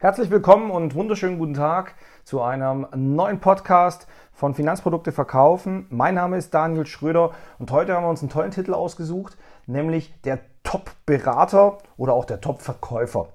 Herzlich 0.00 0.30
willkommen 0.30 0.70
und 0.70 0.94
wunderschönen 0.94 1.40
guten 1.40 1.54
Tag 1.54 1.96
zu 2.22 2.40
einem 2.40 2.86
neuen 2.94 3.40
Podcast 3.40 4.06
von 4.32 4.54
Finanzprodukte 4.54 5.10
verkaufen. 5.10 5.88
Mein 5.90 6.14
Name 6.14 6.36
ist 6.36 6.54
Daniel 6.54 6.86
Schröder 6.86 7.32
und 7.58 7.72
heute 7.72 7.94
haben 7.94 8.04
wir 8.04 8.10
uns 8.10 8.22
einen 8.22 8.30
tollen 8.30 8.52
Titel 8.52 8.74
ausgesucht, 8.74 9.36
nämlich 9.66 10.14
der 10.22 10.38
Top-Berater 10.62 11.78
oder 11.96 12.12
auch 12.12 12.26
der 12.26 12.40
Top-Verkäufer. 12.40 13.30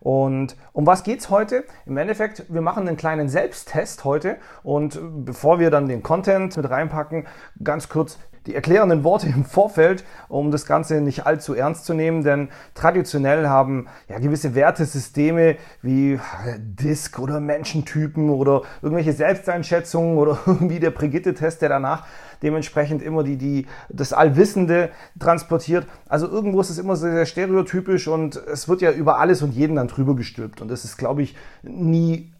Und 0.00 0.56
um 0.72 0.88
was 0.88 1.04
geht 1.04 1.20
es 1.20 1.30
heute? 1.30 1.62
Im 1.86 1.96
Endeffekt, 1.96 2.52
wir 2.52 2.62
machen 2.62 2.88
einen 2.88 2.96
kleinen 2.96 3.28
Selbsttest 3.28 4.04
heute 4.04 4.38
und 4.64 4.98
bevor 5.24 5.60
wir 5.60 5.70
dann 5.70 5.86
den 5.86 6.02
Content 6.02 6.56
mit 6.56 6.68
reinpacken, 6.68 7.28
ganz 7.62 7.88
kurz 7.88 8.18
die 8.48 8.54
erklärenden 8.54 9.04
Worte 9.04 9.28
im 9.28 9.44
Vorfeld, 9.44 10.04
um 10.28 10.50
das 10.50 10.64
Ganze 10.64 11.02
nicht 11.02 11.26
allzu 11.26 11.52
ernst 11.54 11.84
zu 11.84 11.92
nehmen, 11.92 12.24
denn 12.24 12.48
traditionell 12.74 13.46
haben 13.46 13.88
ja 14.08 14.18
gewisse 14.18 14.54
Wertesysteme 14.54 15.56
wie 15.82 16.18
Disk 16.56 17.18
oder 17.18 17.40
Menschentypen 17.40 18.30
oder 18.30 18.62
irgendwelche 18.80 19.12
Selbsteinschätzungen 19.12 20.16
oder 20.16 20.38
irgendwie 20.46 20.80
der 20.80 20.90
Brigitte-Test, 20.90 21.60
der 21.60 21.68
danach 21.68 22.06
dementsprechend 22.42 23.02
immer 23.02 23.22
die, 23.22 23.36
die, 23.36 23.66
das 23.90 24.14
Allwissende 24.14 24.90
transportiert. 25.18 25.86
Also 26.08 26.26
irgendwo 26.26 26.60
ist 26.62 26.70
es 26.70 26.78
immer 26.78 26.96
sehr, 26.96 27.12
sehr 27.12 27.26
stereotypisch 27.26 28.08
und 28.08 28.36
es 28.36 28.66
wird 28.66 28.80
ja 28.80 28.92
über 28.92 29.18
alles 29.18 29.42
und 29.42 29.52
jeden 29.52 29.76
dann 29.76 29.88
drüber 29.88 30.16
gestülpt 30.16 30.62
und 30.62 30.68
das 30.68 30.84
ist, 30.84 30.96
glaube 30.96 31.20
ich, 31.20 31.36
nie 31.62 32.32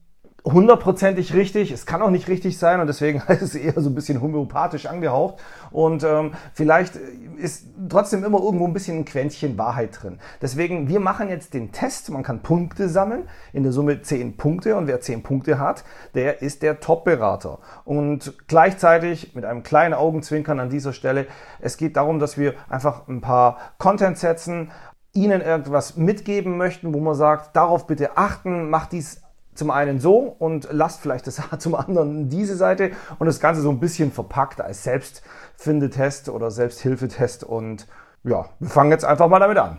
hundertprozentig 0.44 1.34
richtig. 1.34 1.70
Es 1.70 1.86
kann 1.86 2.02
auch 2.02 2.10
nicht 2.10 2.28
richtig 2.28 2.58
sein 2.58 2.80
und 2.80 2.86
deswegen 2.86 3.22
ist 3.28 3.42
es 3.42 3.54
eher 3.54 3.80
so 3.80 3.90
ein 3.90 3.94
bisschen 3.94 4.20
homöopathisch 4.20 4.86
angehaucht. 4.86 5.36
Und 5.70 6.04
ähm, 6.04 6.32
vielleicht 6.54 6.96
ist 7.36 7.66
trotzdem 7.88 8.24
immer 8.24 8.40
irgendwo 8.40 8.66
ein 8.66 8.72
bisschen 8.72 8.98
ein 8.98 9.04
Quäntchen 9.04 9.58
Wahrheit 9.58 10.02
drin. 10.02 10.18
Deswegen, 10.40 10.88
wir 10.88 11.00
machen 11.00 11.28
jetzt 11.28 11.54
den 11.54 11.72
Test. 11.72 12.10
Man 12.10 12.22
kann 12.22 12.42
Punkte 12.42 12.88
sammeln, 12.88 13.28
in 13.52 13.62
der 13.62 13.72
Summe 13.72 14.02
10 14.02 14.36
Punkte. 14.36 14.76
Und 14.76 14.86
wer 14.86 15.00
10 15.00 15.22
Punkte 15.22 15.58
hat, 15.58 15.84
der 16.14 16.42
ist 16.42 16.62
der 16.62 16.80
Top-Berater. 16.80 17.58
Und 17.84 18.34
gleichzeitig 18.46 19.34
mit 19.34 19.44
einem 19.44 19.62
kleinen 19.62 19.94
Augenzwinkern 19.94 20.60
an 20.60 20.70
dieser 20.70 20.92
Stelle, 20.92 21.26
es 21.60 21.76
geht 21.76 21.96
darum, 21.96 22.18
dass 22.18 22.38
wir 22.38 22.54
einfach 22.68 23.08
ein 23.08 23.20
paar 23.20 23.58
Content 23.78 24.18
setzen, 24.18 24.70
Ihnen 25.14 25.40
irgendwas 25.40 25.96
mitgeben 25.96 26.58
möchten, 26.58 26.94
wo 26.94 27.00
man 27.00 27.14
sagt, 27.14 27.56
darauf 27.56 27.86
bitte 27.86 28.16
achten, 28.16 28.70
macht 28.70 28.92
dies 28.92 29.22
zum 29.58 29.72
einen 29.72 29.98
so 29.98 30.18
und 30.38 30.68
lasst 30.70 31.00
vielleicht 31.00 31.26
das 31.26 31.42
zum 31.58 31.74
anderen 31.74 32.28
diese 32.28 32.56
Seite 32.56 32.92
und 33.18 33.26
das 33.26 33.40
Ganze 33.40 33.60
so 33.60 33.70
ein 33.70 33.80
bisschen 33.80 34.12
verpackt 34.12 34.60
als 34.60 34.84
Selbstfindetest 34.84 36.28
oder 36.28 36.50
Selbsthilfetest 36.50 37.44
und 37.44 37.86
ja, 38.24 38.46
wir 38.60 38.68
fangen 38.68 38.90
jetzt 38.90 39.04
einfach 39.04 39.28
mal 39.28 39.40
damit 39.40 39.58
an. 39.58 39.78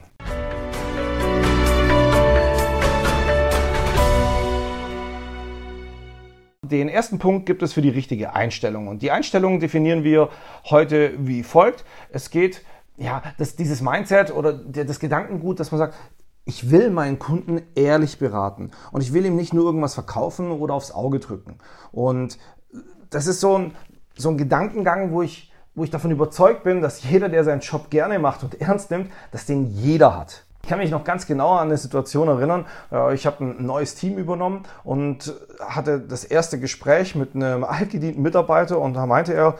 Den 6.62 6.88
ersten 6.88 7.18
Punkt 7.18 7.48
gibt 7.48 7.64
es 7.64 7.74
für 7.74 7.82
die 7.82 7.90
richtige 7.90 8.34
Einstellung 8.36 8.90
und 8.90 9.02
die 9.02 9.12
Einstellung 9.12 9.60
definieren 9.60 10.04
wir 10.04 10.30
heute 10.66 11.14
wie 11.18 11.42
folgt. 11.42 11.84
Es 12.12 12.30
geht 12.30 12.64
ja, 12.98 13.24
das, 13.38 13.56
dieses 13.56 13.82
Mindset 13.82 14.36
oder 14.36 14.54
das 14.54 15.00
Gedankengut, 15.00 15.60
dass 15.60 15.72
man 15.72 15.80
sagt, 15.80 15.96
ich 16.45 16.72
will 16.72 16.90
meinen 16.90 17.20
Kunden 17.20 17.62
ehrlich 17.76 18.20
beraten 18.20 18.72
und 18.92 19.02
ich 19.02 19.14
will 19.14 19.26
ihm 19.26 19.36
nicht 19.36 19.54
nur 19.54 19.66
irgendwas 19.66 19.94
verkaufen 19.94 20.52
oder 20.52 20.73
aufs 20.73 20.92
Auge 20.92 21.20
drücken. 21.20 21.58
Und 21.92 22.38
das 23.09 23.28
ist 23.28 23.40
so 23.40 23.58
ein, 23.58 23.76
so 24.18 24.30
ein 24.30 24.38
Gedankengang, 24.38 25.12
wo 25.12 25.22
ich, 25.22 25.52
wo 25.76 25.84
ich 25.84 25.92
davon 25.92 26.12
überzeugt 26.12 26.64
bin, 26.64 26.82
dass 26.82 27.04
jeder, 27.04 27.30
der 27.30 27.44
seinen 27.44 27.62
Job 27.62 27.90
gerne 27.90 28.20
macht 28.20 28.44
und 28.44 28.60
ernst 28.62 28.92
nimmt, 28.92 29.12
dass 29.32 29.45
den 29.45 29.67
jeder 29.67 30.17
hat. 30.17 30.44
Ich 30.62 30.70
kann 30.70 30.80
mich 30.80 30.92
noch 30.92 31.04
ganz 31.04 31.26
genau 31.26 31.54
an 31.54 31.70
eine 31.70 31.78
Situation 31.78 32.27
erinnern. 32.27 32.66
Äh, 32.92 33.14
ich 33.16 33.26
habe 33.26 33.44
ein 33.44 33.66
neues 33.66 33.95
Team 33.95 34.17
übernommen 34.17 34.64
und 34.83 35.33
hatte 35.60 36.00
das 36.00 36.23
erste 36.23 36.60
Gespräch 36.60 37.16
mit 37.16 37.36
einem 37.36 37.64
altgedienten 37.64 38.21
Mitarbeiter 38.21 38.80
und 38.80 38.94
da 38.94 39.06
meinte 39.06 39.33
er, 39.33 39.56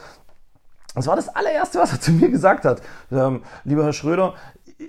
das 0.96 1.08
war 1.08 1.16
das 1.16 1.30
allererste, 1.30 1.80
was 1.80 1.94
er 1.94 2.02
zu 2.02 2.12
mir 2.12 2.30
gesagt 2.30 2.66
hat. 2.66 2.82
Ähm, 3.12 3.44
lieber 3.64 3.84
Herr 3.84 3.94
Schröder, 3.94 4.34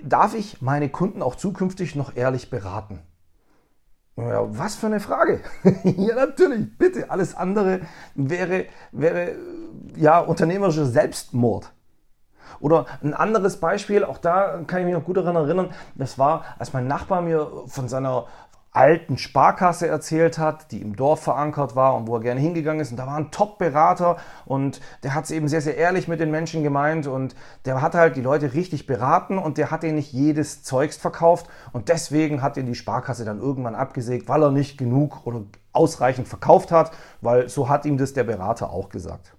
darf 0.03 0.33
ich 0.33 0.61
meine 0.61 0.89
Kunden 0.89 1.21
auch 1.21 1.35
zukünftig 1.35 1.95
noch 1.95 2.15
ehrlich 2.15 2.49
beraten? 2.49 2.99
Ja, 4.17 4.45
was 4.57 4.75
für 4.75 4.87
eine 4.87 4.99
Frage. 4.99 5.41
ja, 5.83 6.15
natürlich, 6.15 6.77
bitte. 6.77 7.09
Alles 7.09 7.35
andere 7.35 7.81
wäre, 8.13 8.65
wäre 8.91 9.35
ja 9.95 10.19
unternehmerischer 10.19 10.85
Selbstmord. 10.85 11.71
Oder 12.59 12.85
ein 13.01 13.13
anderes 13.13 13.57
Beispiel, 13.59 14.03
auch 14.03 14.17
da 14.17 14.61
kann 14.67 14.79
ich 14.81 14.85
mich 14.85 14.93
noch 14.93 15.05
gut 15.05 15.17
daran 15.17 15.35
erinnern, 15.35 15.71
das 15.95 16.19
war, 16.19 16.45
als 16.59 16.73
mein 16.73 16.85
Nachbar 16.85 17.21
mir 17.21 17.49
von 17.67 17.87
seiner 17.87 18.27
alten 18.73 19.17
Sparkasse 19.17 19.87
erzählt 19.87 20.37
hat, 20.37 20.71
die 20.71 20.81
im 20.81 20.95
Dorf 20.95 21.21
verankert 21.21 21.75
war 21.75 21.95
und 21.95 22.07
wo 22.07 22.15
er 22.15 22.21
gerne 22.21 22.39
hingegangen 22.39 22.79
ist. 22.79 22.91
Und 22.91 22.97
da 22.97 23.05
war 23.05 23.17
ein 23.17 23.29
Top-Berater 23.29 24.17
und 24.45 24.79
der 25.03 25.13
hat 25.13 25.25
es 25.25 25.31
eben 25.31 25.49
sehr, 25.49 25.61
sehr 25.61 25.75
ehrlich 25.75 26.07
mit 26.07 26.21
den 26.21 26.31
Menschen 26.31 26.63
gemeint 26.63 27.05
und 27.05 27.35
der 27.65 27.81
hat 27.81 27.95
halt 27.95 28.15
die 28.15 28.21
Leute 28.21 28.53
richtig 28.53 28.87
beraten 28.87 29.37
und 29.37 29.57
der 29.57 29.71
hat 29.71 29.83
ihnen 29.83 29.95
nicht 29.95 30.13
jedes 30.13 30.63
Zeugs 30.63 30.95
verkauft 30.95 31.47
und 31.73 31.89
deswegen 31.89 32.41
hat 32.41 32.55
ihn 32.55 32.65
die 32.65 32.75
Sparkasse 32.75 33.25
dann 33.25 33.41
irgendwann 33.41 33.75
abgesägt, 33.75 34.29
weil 34.29 34.41
er 34.41 34.51
nicht 34.51 34.77
genug 34.77 35.25
oder 35.25 35.41
ausreichend 35.73 36.29
verkauft 36.29 36.71
hat, 36.71 36.91
weil 37.19 37.49
so 37.49 37.67
hat 37.67 37.85
ihm 37.85 37.97
das 37.97 38.13
der 38.13 38.23
Berater 38.23 38.71
auch 38.71 38.87
gesagt. 38.87 39.33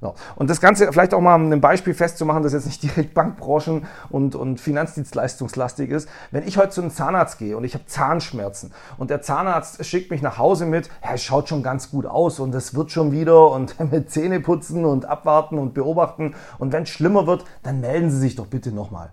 So. 0.00 0.14
Und 0.36 0.48
das 0.48 0.60
Ganze 0.60 0.90
vielleicht 0.92 1.12
auch 1.12 1.20
mal 1.20 1.34
an 1.34 1.46
einem 1.46 1.60
Beispiel 1.60 1.94
festzumachen, 1.94 2.42
das 2.42 2.52
jetzt 2.52 2.66
nicht 2.66 2.82
direkt 2.84 3.14
Bankbranchen 3.14 3.86
und, 4.10 4.34
und 4.34 4.60
Finanzdienstleistungslastig 4.60 5.90
ist. 5.90 6.08
Wenn 6.30 6.46
ich 6.46 6.56
heute 6.56 6.70
zu 6.70 6.80
einem 6.82 6.90
Zahnarzt 6.90 7.38
gehe 7.38 7.56
und 7.56 7.64
ich 7.64 7.74
habe 7.74 7.86
Zahnschmerzen 7.86 8.72
und 8.96 9.10
der 9.10 9.22
Zahnarzt 9.22 9.84
schickt 9.84 10.10
mich 10.10 10.22
nach 10.22 10.38
Hause 10.38 10.66
mit, 10.66 10.88
ja, 11.02 11.14
es 11.14 11.22
schaut 11.22 11.48
schon 11.48 11.62
ganz 11.62 11.90
gut 11.90 12.06
aus 12.06 12.38
und 12.38 12.54
es 12.54 12.74
wird 12.74 12.92
schon 12.92 13.12
wieder 13.12 13.50
und 13.50 13.78
mit 13.92 14.10
Zähne 14.10 14.40
putzen 14.40 14.84
und 14.84 15.04
abwarten 15.04 15.58
und 15.58 15.74
beobachten 15.74 16.34
und 16.58 16.72
wenn 16.72 16.84
es 16.84 16.90
schlimmer 16.90 17.26
wird, 17.26 17.44
dann 17.62 17.80
melden 17.80 18.10
Sie 18.10 18.18
sich 18.18 18.36
doch 18.36 18.46
bitte 18.46 18.70
nochmal. 18.70 19.10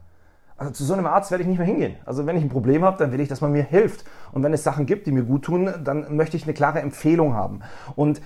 Also 0.57 0.72
zu 0.72 0.85
so 0.85 0.94
einem 0.94 1.06
Arzt 1.06 1.31
werde 1.31 1.41
ich 1.41 1.50
nicht 1.50 1.57
mehr 1.57 1.68
hingehen. 1.68 1.95
Also 2.06 2.25
wenn 2.25 2.38
ich 2.38 2.44
ein 2.44 2.50
Problem 2.50 2.84
habe, 2.84 2.97
dann 2.97 3.12
will 3.12 3.19
ich, 3.19 3.28
dass 3.28 3.41
man 3.41 3.51
mir 3.51 3.63
hilft. 3.63 4.06
Und 4.31 4.41
wenn 4.41 4.53
es 4.53 4.63
Sachen 4.63 4.85
gibt, 4.85 5.06
die 5.06 5.12
mir 5.12 5.24
gut 5.24 5.44
tun, 5.44 5.69
dann 5.84 6.16
möchte 6.16 6.38
ich 6.38 6.44
eine 6.44 6.53
klare 6.53 6.79
Empfehlung 6.79 7.34
haben. 7.34 7.59
Und 7.97 8.22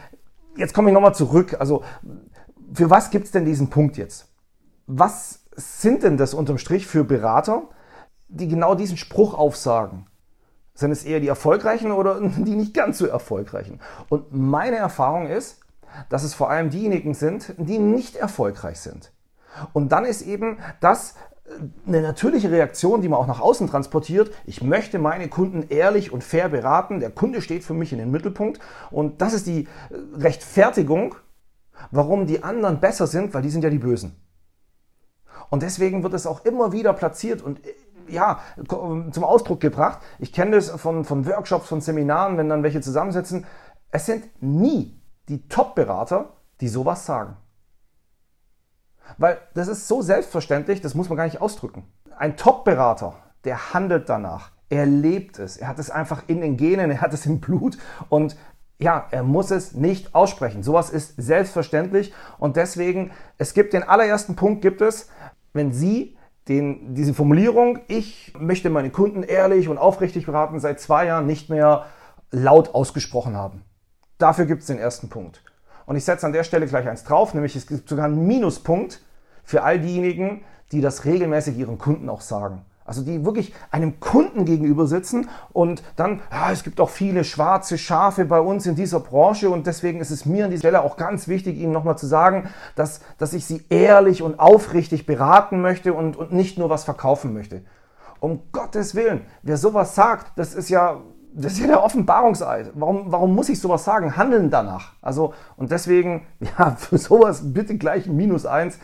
jetzt 0.55 0.75
komme 0.75 0.89
ich 0.89 0.93
nochmal 0.93 1.15
zurück. 1.15 1.57
Also 1.59 1.83
für 2.73 2.89
was 2.89 3.11
gibt 3.11 3.25
es 3.25 3.31
denn 3.31 3.45
diesen 3.45 3.69
Punkt 3.69 3.97
jetzt? 3.97 4.27
Was 4.87 5.43
sind 5.55 6.03
denn 6.03 6.17
das 6.17 6.33
unterm 6.33 6.57
Strich 6.57 6.87
für 6.87 7.03
Berater, 7.03 7.63
die 8.27 8.47
genau 8.47 8.75
diesen 8.75 8.97
Spruch 8.97 9.33
aufsagen? 9.33 10.07
Sind 10.73 10.91
es 10.91 11.03
eher 11.03 11.19
die 11.19 11.27
Erfolgreichen 11.27 11.91
oder 11.91 12.19
die 12.37 12.55
nicht 12.55 12.73
ganz 12.73 12.97
so 12.97 13.05
Erfolgreichen? 13.05 13.79
Und 14.09 14.33
meine 14.33 14.77
Erfahrung 14.77 15.27
ist, 15.27 15.59
dass 16.09 16.23
es 16.23 16.33
vor 16.33 16.49
allem 16.49 16.69
diejenigen 16.69 17.13
sind, 17.13 17.53
die 17.57 17.79
nicht 17.79 18.15
erfolgreich 18.15 18.79
sind. 18.79 19.11
Und 19.73 19.91
dann 19.91 20.05
ist 20.05 20.21
eben 20.21 20.59
das 20.79 21.15
eine 21.87 22.01
natürliche 22.01 22.51
Reaktion, 22.51 23.01
die 23.01 23.09
man 23.09 23.19
auch 23.19 23.27
nach 23.27 23.39
außen 23.39 23.67
transportiert. 23.67 24.31
Ich 24.45 24.61
möchte 24.61 24.99
meine 24.99 25.27
Kunden 25.29 25.65
ehrlich 25.69 26.13
und 26.13 26.23
fair 26.23 26.49
beraten. 26.49 26.99
Der 26.99 27.09
Kunde 27.09 27.41
steht 27.41 27.63
für 27.63 27.73
mich 27.73 27.91
in 27.91 27.97
den 27.97 28.11
Mittelpunkt. 28.11 28.59
Und 28.91 29.21
das 29.21 29.33
ist 29.33 29.47
die 29.47 29.67
Rechtfertigung 30.15 31.15
warum 31.91 32.27
die 32.27 32.43
anderen 32.43 32.79
besser 32.79 33.07
sind, 33.07 33.33
weil 33.33 33.41
die 33.41 33.49
sind 33.49 33.63
ja 33.63 33.69
die 33.69 33.79
Bösen. 33.79 34.15
Und 35.49 35.63
deswegen 35.63 36.03
wird 36.03 36.13
es 36.13 36.27
auch 36.27 36.45
immer 36.45 36.71
wieder 36.71 36.93
platziert 36.93 37.41
und 37.41 37.65
äh, 37.65 37.73
ja, 38.07 38.39
zum 38.67 39.23
Ausdruck 39.23 39.59
gebracht. 39.59 39.99
Ich 40.17 40.33
kenne 40.33 40.51
das 40.51 40.69
von, 40.71 41.05
von 41.05 41.27
Workshops, 41.27 41.67
von 41.67 41.79
Seminaren, 41.79 42.37
wenn 42.37 42.49
dann 42.49 42.63
welche 42.63 42.81
zusammensetzen. 42.81 43.45
Es 43.91 44.07
sind 44.07 44.25
nie 44.41 44.99
die 45.27 45.47
Top-Berater, 45.47 46.33
die 46.59 46.69
sowas 46.69 47.05
sagen. 47.05 47.37
Weil 49.17 49.37
das 49.53 49.67
ist 49.67 49.87
so 49.87 50.01
selbstverständlich, 50.01 50.81
das 50.81 50.95
muss 50.95 51.09
man 51.09 51.17
gar 51.17 51.25
nicht 51.25 51.41
ausdrücken. 51.41 51.87
Ein 52.17 52.35
Top-Berater, 52.35 53.15
der 53.43 53.73
handelt 53.73 54.09
danach. 54.09 54.51
Er 54.69 54.85
lebt 54.85 55.39
es. 55.39 55.57
Er 55.57 55.67
hat 55.67 55.79
es 55.79 55.89
einfach 55.89 56.23
in 56.27 56.41
den 56.41 56.57
Genen, 56.57 56.91
er 56.91 57.01
hat 57.01 57.13
es 57.13 57.25
im 57.25 57.39
Blut 57.39 57.77
und 58.09 58.35
ja, 58.79 59.07
er 59.11 59.23
muss 59.23 59.51
es 59.51 59.73
nicht 59.73 60.15
aussprechen. 60.15 60.63
Sowas 60.63 60.89
ist 60.89 61.15
selbstverständlich 61.17 62.13
und 62.37 62.55
deswegen, 62.55 63.11
es 63.37 63.53
gibt 63.53 63.73
den 63.73 63.83
allerersten 63.83 64.35
Punkt, 64.35 64.61
gibt 64.61 64.81
es, 64.81 65.09
wenn 65.53 65.73
Sie 65.73 66.17
den, 66.47 66.95
diese 66.95 67.13
Formulierung, 67.13 67.79
ich 67.87 68.33
möchte 68.39 68.69
meine 68.69 68.89
Kunden 68.89 69.23
ehrlich 69.23 69.67
und 69.67 69.77
aufrichtig 69.77 70.25
beraten, 70.25 70.59
seit 70.59 70.79
zwei 70.79 71.05
Jahren 71.05 71.27
nicht 71.27 71.49
mehr 71.49 71.85
laut 72.31 72.73
ausgesprochen 72.73 73.35
haben. 73.35 73.63
Dafür 74.17 74.45
gibt 74.45 74.61
es 74.61 74.67
den 74.67 74.79
ersten 74.79 75.09
Punkt. 75.09 75.43
Und 75.85 75.95
ich 75.95 76.05
setze 76.05 76.25
an 76.25 76.33
der 76.33 76.43
Stelle 76.43 76.65
gleich 76.65 76.87
eins 76.87 77.03
drauf, 77.03 77.33
nämlich 77.33 77.55
es 77.55 77.67
gibt 77.67 77.89
sogar 77.89 78.05
einen 78.05 78.27
Minuspunkt 78.27 79.01
für 79.43 79.63
all 79.63 79.79
diejenigen, 79.79 80.43
die 80.71 80.81
das 80.81 81.05
regelmäßig 81.05 81.57
ihren 81.57 81.77
Kunden 81.77 82.09
auch 82.09 82.21
sagen. 82.21 82.65
Also 82.89 83.03
die 83.03 83.23
wirklich 83.23 83.53
einem 83.69 83.99
Kunden 83.99 84.45
gegenüber 84.45 84.87
sitzen 84.87 85.29
und 85.53 85.83
dann, 85.95 86.21
ja, 86.31 86.51
es 86.51 86.63
gibt 86.63 86.81
auch 86.81 86.89
viele 86.89 87.23
schwarze 87.23 87.77
Schafe 87.77 88.25
bei 88.25 88.39
uns 88.39 88.65
in 88.65 88.73
dieser 88.73 88.99
Branche 88.99 89.51
und 89.51 89.67
deswegen 89.67 90.01
ist 90.01 90.09
es 90.09 90.25
mir 90.25 90.45
an 90.45 90.49
dieser 90.49 90.61
Stelle 90.61 90.81
auch 90.81 90.97
ganz 90.97 91.27
wichtig, 91.27 91.59
Ihnen 91.59 91.71
nochmal 91.71 91.99
zu 91.99 92.07
sagen, 92.07 92.49
dass, 92.75 93.01
dass 93.19 93.33
ich 93.33 93.45
Sie 93.45 93.63
ehrlich 93.69 94.23
und 94.23 94.39
aufrichtig 94.39 95.05
beraten 95.05 95.61
möchte 95.61 95.93
und, 95.93 96.17
und 96.17 96.33
nicht 96.33 96.57
nur 96.57 96.71
was 96.71 96.83
verkaufen 96.83 97.31
möchte. 97.31 97.61
Um 98.21 98.41
Gottes 98.51 98.95
Willen, 98.95 99.21
wer 99.43 99.57
sowas 99.57 99.93
sagt, 99.93 100.31
das 100.35 100.55
ist 100.55 100.69
ja 100.69 100.99
das 101.39 101.53
ist 101.53 101.59
ja 101.59 101.67
der 101.67 101.83
Offenbarungseid. 101.83 102.71
Warum, 102.73 103.11
warum 103.11 103.33
muss 103.33 103.49
ich 103.49 103.59
sowas 103.59 103.83
sagen? 103.85 104.17
Handeln 104.17 104.49
danach. 104.49 104.93
Also, 105.01 105.33
und 105.55 105.71
deswegen, 105.71 106.27
ja, 106.57 106.71
für 106.71 106.97
sowas 106.97 107.53
bitte 107.53 107.77
gleich 107.77 108.07
Minus 108.07 108.45
eins. 108.45 108.79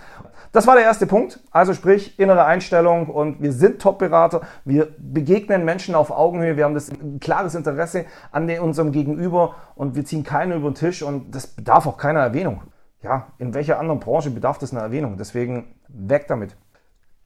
Das 0.51 0.65
war 0.67 0.75
der 0.75 0.85
erste 0.85 1.05
Punkt. 1.05 1.41
Also 1.51 1.73
sprich, 1.73 2.17
innere 2.17 2.45
Einstellung 2.45 3.07
und 3.07 3.41
wir 3.41 3.51
sind 3.51 3.81
Top-Berater. 3.81 4.41
Wir 4.63 4.87
begegnen 4.97 5.65
Menschen 5.65 5.95
auf 5.95 6.11
Augenhöhe. 6.11 6.55
Wir 6.55 6.63
haben 6.63 6.73
das 6.73 6.91
klares 7.19 7.55
Interesse 7.55 8.05
an 8.31 8.49
unserem 8.59 8.93
Gegenüber 8.93 9.55
und 9.75 9.95
wir 9.95 10.05
ziehen 10.05 10.23
keinen 10.23 10.53
über 10.53 10.69
den 10.69 10.75
Tisch 10.75 11.03
und 11.03 11.35
das 11.35 11.47
bedarf 11.47 11.87
auch 11.87 11.97
keiner 11.97 12.21
Erwähnung. 12.21 12.61
Ja, 13.03 13.27
in 13.37 13.53
welcher 13.53 13.79
anderen 13.79 13.99
Branche 13.99 14.31
bedarf 14.31 14.57
das 14.57 14.71
einer 14.71 14.81
Erwähnung? 14.81 15.17
Deswegen 15.17 15.75
weg 15.89 16.27
damit. 16.29 16.55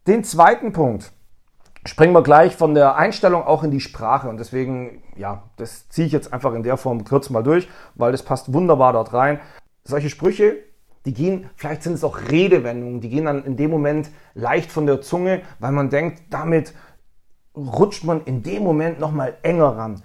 Den 0.07 0.23
zweiten 0.23 0.73
Punkt 0.73 1.11
springen 1.85 2.13
wir 2.13 2.23
gleich 2.23 2.55
von 2.55 2.73
der 2.73 2.95
Einstellung 2.95 3.43
auch 3.43 3.63
in 3.63 3.71
die 3.71 3.79
Sprache 3.79 4.29
und 4.29 4.37
deswegen, 4.37 5.01
ja, 5.15 5.43
das 5.57 5.89
ziehe 5.89 6.07
ich 6.07 6.13
jetzt 6.13 6.33
einfach 6.33 6.53
in 6.53 6.63
der 6.63 6.77
Form 6.77 7.03
kurz 7.05 7.29
mal 7.29 7.43
durch, 7.43 7.69
weil 7.95 8.11
das 8.11 8.23
passt 8.23 8.53
wunderbar 8.53 8.93
dort 8.93 9.13
rein. 9.13 9.39
Solche 9.83 10.09
Sprüche, 10.09 10.57
die 11.05 11.13
gehen, 11.13 11.49
vielleicht 11.55 11.83
sind 11.83 11.93
es 11.93 12.03
auch 12.03 12.19
Redewendungen, 12.29 13.01
die 13.01 13.09
gehen 13.09 13.25
dann 13.25 13.43
in 13.45 13.55
dem 13.55 13.71
Moment 13.71 14.09
leicht 14.33 14.71
von 14.71 14.85
der 14.85 15.01
Zunge, 15.01 15.41
weil 15.59 15.71
man 15.71 15.89
denkt, 15.89 16.23
damit 16.29 16.73
rutscht 17.55 18.03
man 18.03 18.23
in 18.25 18.43
dem 18.43 18.63
Moment 18.63 18.99
nochmal 18.99 19.37
enger 19.41 19.77
ran. 19.77 20.03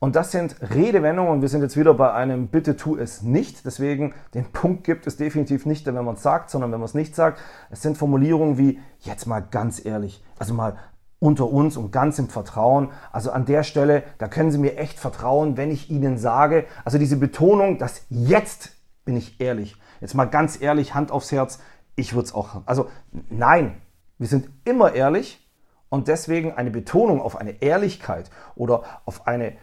Und 0.00 0.14
das 0.14 0.30
sind 0.30 0.54
Redewendungen 0.60 1.32
und 1.32 1.42
wir 1.42 1.48
sind 1.48 1.62
jetzt 1.62 1.76
wieder 1.76 1.92
bei 1.92 2.12
einem 2.12 2.46
Bitte 2.46 2.76
tu 2.76 2.96
es 2.96 3.22
nicht. 3.22 3.66
Deswegen 3.66 4.14
den 4.32 4.44
Punkt 4.52 4.84
gibt 4.84 5.06
es 5.08 5.16
definitiv 5.16 5.66
nicht, 5.66 5.86
wenn 5.86 5.94
man 5.96 6.14
es 6.14 6.22
sagt, 6.22 6.50
sondern 6.50 6.70
wenn 6.70 6.78
man 6.78 6.86
es 6.86 6.94
nicht 6.94 7.16
sagt. 7.16 7.40
Es 7.70 7.82
sind 7.82 7.98
Formulierungen 7.98 8.58
wie 8.58 8.78
jetzt 9.00 9.26
mal 9.26 9.40
ganz 9.40 9.84
ehrlich, 9.84 10.22
also 10.38 10.54
mal 10.54 10.76
unter 11.20 11.50
uns 11.50 11.76
und 11.76 11.90
ganz 11.90 12.18
im 12.18 12.28
Vertrauen. 12.28 12.90
Also 13.12 13.30
an 13.30 13.44
der 13.44 13.62
Stelle, 13.62 14.04
da 14.18 14.28
können 14.28 14.50
Sie 14.50 14.58
mir 14.58 14.76
echt 14.76 14.98
vertrauen, 14.98 15.56
wenn 15.56 15.70
ich 15.70 15.90
Ihnen 15.90 16.18
sage, 16.18 16.66
also 16.84 16.98
diese 16.98 17.16
Betonung, 17.16 17.78
dass 17.78 18.02
jetzt 18.08 18.72
bin 19.04 19.16
ich 19.16 19.40
ehrlich. 19.40 19.76
Jetzt 20.00 20.14
mal 20.14 20.26
ganz 20.26 20.60
ehrlich, 20.60 20.94
Hand 20.94 21.10
aufs 21.10 21.32
Herz, 21.32 21.58
ich 21.96 22.14
würde 22.14 22.26
es 22.26 22.34
auch. 22.34 22.62
Also 22.66 22.88
nein, 23.30 23.80
wir 24.18 24.28
sind 24.28 24.48
immer 24.64 24.94
ehrlich 24.94 25.48
und 25.88 26.08
deswegen 26.08 26.52
eine 26.52 26.70
Betonung 26.70 27.20
auf 27.20 27.36
eine 27.36 27.62
Ehrlichkeit 27.62 28.30
oder 28.54 28.82
auf 29.04 29.26
eine 29.26 29.56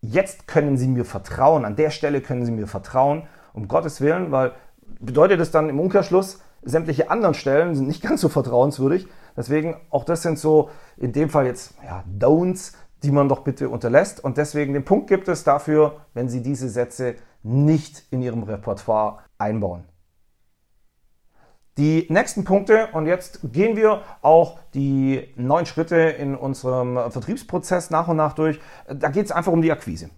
jetzt 0.00 0.46
können 0.46 0.76
Sie 0.76 0.88
mir 0.88 1.04
vertrauen, 1.04 1.64
an 1.64 1.76
der 1.76 1.90
Stelle 1.90 2.20
können 2.20 2.44
Sie 2.44 2.52
mir 2.52 2.66
vertrauen, 2.66 3.26
um 3.52 3.68
Gottes 3.68 4.00
Willen, 4.00 4.32
weil 4.32 4.52
bedeutet 5.00 5.40
es 5.40 5.50
dann 5.50 5.68
im 5.68 5.80
Umkehrschluss, 5.80 6.40
sämtliche 6.62 7.10
anderen 7.10 7.34
Stellen 7.34 7.74
sind 7.74 7.86
nicht 7.86 8.02
ganz 8.02 8.20
so 8.20 8.28
vertrauenswürdig. 8.28 9.06
Deswegen 9.36 9.76
auch 9.90 10.04
das 10.04 10.22
sind 10.22 10.38
so 10.38 10.70
in 10.96 11.12
dem 11.12 11.28
Fall 11.28 11.46
jetzt 11.46 11.74
ja, 11.84 12.04
Don'ts, 12.18 12.72
die 13.02 13.10
man 13.10 13.28
doch 13.28 13.40
bitte 13.40 13.68
unterlässt. 13.68 14.22
Und 14.22 14.36
deswegen 14.36 14.72
den 14.72 14.84
Punkt 14.84 15.08
gibt 15.08 15.28
es 15.28 15.44
dafür, 15.44 16.00
wenn 16.14 16.28
Sie 16.28 16.42
diese 16.42 16.68
Sätze 16.68 17.16
nicht 17.42 18.04
in 18.10 18.22
Ihrem 18.22 18.42
Repertoire 18.42 19.18
einbauen. 19.38 19.84
Die 21.78 22.06
nächsten 22.08 22.44
Punkte, 22.44 22.88
und 22.94 23.04
jetzt 23.04 23.40
gehen 23.52 23.76
wir 23.76 24.00
auch 24.22 24.58
die 24.72 25.34
neun 25.36 25.66
Schritte 25.66 25.96
in 25.96 26.34
unserem 26.34 26.94
Vertriebsprozess 27.10 27.90
nach 27.90 28.08
und 28.08 28.16
nach 28.16 28.32
durch. 28.32 28.58
Da 28.88 29.10
geht 29.10 29.26
es 29.26 29.32
einfach 29.32 29.52
um 29.52 29.60
die 29.60 29.70
Akquise. 29.70 30.08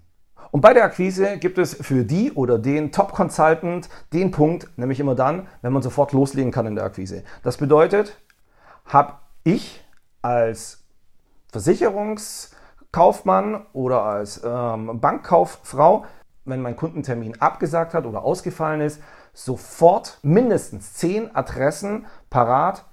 Und 0.52 0.60
bei 0.60 0.72
der 0.72 0.84
Akquise 0.84 1.36
gibt 1.38 1.58
es 1.58 1.74
für 1.74 2.04
die 2.04 2.32
oder 2.32 2.58
den 2.58 2.92
Top 2.92 3.12
Consultant 3.12 3.88
den 4.12 4.30
Punkt, 4.30 4.68
nämlich 4.78 5.00
immer 5.00 5.16
dann, 5.16 5.48
wenn 5.60 5.72
man 5.72 5.82
sofort 5.82 6.12
loslegen 6.12 6.52
kann 6.52 6.66
in 6.66 6.76
der 6.76 6.84
Akquise. 6.84 7.24
Das 7.42 7.56
bedeutet, 7.56 8.16
habe 8.88 9.14
ich 9.44 9.84
als 10.22 10.84
Versicherungskaufmann 11.52 13.66
oder 13.72 14.02
als 14.02 14.42
ähm, 14.44 15.00
Bankkauffrau, 15.00 16.04
wenn 16.44 16.62
mein 16.62 16.76
Kundentermin 16.76 17.40
abgesagt 17.40 17.94
hat 17.94 18.06
oder 18.06 18.22
ausgefallen 18.22 18.80
ist, 18.80 19.02
sofort 19.32 20.18
mindestens 20.22 20.94
zehn 20.94 21.34
Adressen 21.34 22.06
parat, 22.30 22.84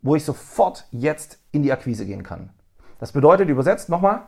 wo 0.00 0.16
ich 0.16 0.24
sofort 0.24 0.86
jetzt 0.90 1.38
in 1.50 1.62
die 1.62 1.72
Akquise 1.72 2.06
gehen 2.06 2.22
kann. 2.22 2.50
Das 2.98 3.12
bedeutet 3.12 3.48
übersetzt 3.48 3.88
nochmal, 3.88 4.22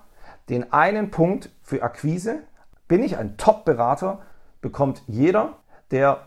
den 0.49 0.73
einen 0.73 1.11
Punkt 1.11 1.51
für 1.63 1.83
Akquise 1.83 2.43
bin 2.87 3.03
ich 3.03 3.17
ein 3.17 3.37
Top-Berater, 3.37 4.21
bekommt 4.61 5.03
jeder, 5.07 5.55
der 5.91 6.27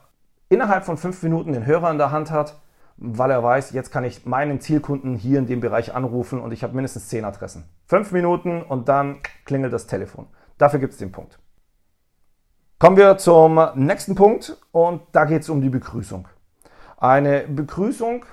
innerhalb 0.50 0.86
von 0.86 0.98
fünf 0.98 1.22
Minuten 1.24 1.54
den 1.54 1.66
Hörer 1.66 1.92
in 1.92 1.98
der 1.98 2.12
Hand 2.12 2.31
hat, 2.31 2.56
weil 2.98 3.32
er 3.32 3.44
weiß, 3.44 3.72
jetzt 3.72 3.92
kann 3.92 4.04
ich 4.04 4.26
meinen 4.26 4.60
Zielkunden 4.60 5.16
hier 5.16 5.40
in 5.40 5.46
dem 5.46 5.62
Bereich 5.62 5.94
anrufen 5.94 6.42
und 6.42 6.52
ich 6.52 6.64
habe 6.64 6.76
mindestens 6.76 7.08
zehn 7.08 7.26
Adressen. 7.26 7.70
Fünf 7.86 8.12
Minuten 8.12 8.64
und 8.64 8.90
dann 8.90 9.20
klingelt 9.46 9.72
das 9.72 9.88
Telefon. 9.88 10.28
Dafür 10.58 10.80
gibt 10.80 10.94
es 10.94 11.00
den 11.00 11.12
Punkt. 11.12 11.40
Kommen 12.80 12.98
wir 12.98 13.18
zum 13.18 13.60
nächsten 13.76 14.16
Punkt 14.16 14.58
und 14.72 15.02
da 15.12 15.26
geht 15.26 15.44
es 15.44 15.50
um 15.50 15.62
die 15.62 15.70
Begrüßung. 15.70 16.28
Eine 16.98 17.42
Begrüßung, 17.48 18.26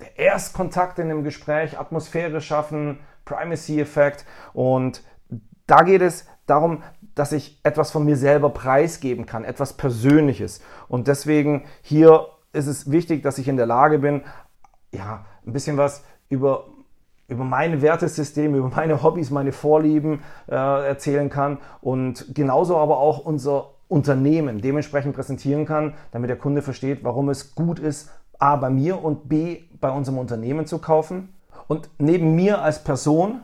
der 0.00 0.18
Erstkontakt 0.18 0.98
in 0.98 1.08
dem 1.08 1.24
Gespräch, 1.24 1.78
Atmosphäre 1.78 2.40
schaffen, 2.40 2.98
Primacy-Effekt 3.24 4.24
und 4.52 5.02
da 5.66 5.82
geht 5.82 6.02
es 6.02 6.26
darum, 6.46 6.82
dass 7.14 7.32
ich 7.32 7.60
etwas 7.62 7.90
von 7.90 8.04
mir 8.04 8.16
selber 8.16 8.50
preisgeben 8.50 9.26
kann, 9.26 9.44
etwas 9.44 9.74
Persönliches. 9.74 10.62
Und 10.88 11.08
deswegen 11.08 11.64
hier 11.82 12.26
ist 12.52 12.66
es 12.66 12.90
wichtig, 12.90 13.22
dass 13.22 13.38
ich 13.38 13.48
in 13.48 13.56
der 13.56 13.66
Lage 13.66 13.98
bin, 13.98 14.22
ja, 14.92 15.24
ein 15.46 15.52
bisschen 15.52 15.76
was 15.76 16.04
über 16.28 16.66
über 17.28 17.44
mein 17.44 17.82
Wertesystem, 17.82 18.54
über 18.54 18.68
meine 18.68 19.02
Hobbys, 19.02 19.30
meine 19.30 19.52
Vorlieben 19.52 20.20
äh, 20.48 20.54
erzählen 20.54 21.30
kann 21.30 21.58
und 21.80 22.34
genauso 22.34 22.76
aber 22.76 22.98
auch 22.98 23.24
unser 23.24 23.70
Unternehmen 23.88 24.60
dementsprechend 24.60 25.14
präsentieren 25.14 25.66
kann, 25.66 25.94
damit 26.12 26.30
der 26.30 26.38
Kunde 26.38 26.62
versteht, 26.62 27.04
warum 27.04 27.28
es 27.28 27.54
gut 27.54 27.78
ist, 27.78 28.10
A 28.38 28.56
bei 28.56 28.70
mir 28.70 29.02
und 29.02 29.28
B 29.28 29.64
bei 29.80 29.90
unserem 29.90 30.18
Unternehmen 30.18 30.66
zu 30.66 30.78
kaufen. 30.78 31.34
Und 31.68 31.90
neben 31.98 32.34
mir 32.34 32.62
als 32.62 32.82
Person 32.82 33.42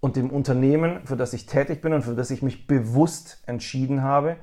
und 0.00 0.16
dem 0.16 0.30
Unternehmen, 0.30 1.00
für 1.04 1.16
das 1.16 1.32
ich 1.32 1.46
tätig 1.46 1.82
bin 1.82 1.92
und 1.92 2.02
für 2.02 2.14
das 2.14 2.30
ich 2.30 2.42
mich 2.42 2.66
bewusst 2.66 3.42
entschieden 3.46 4.02
habe, 4.02 4.36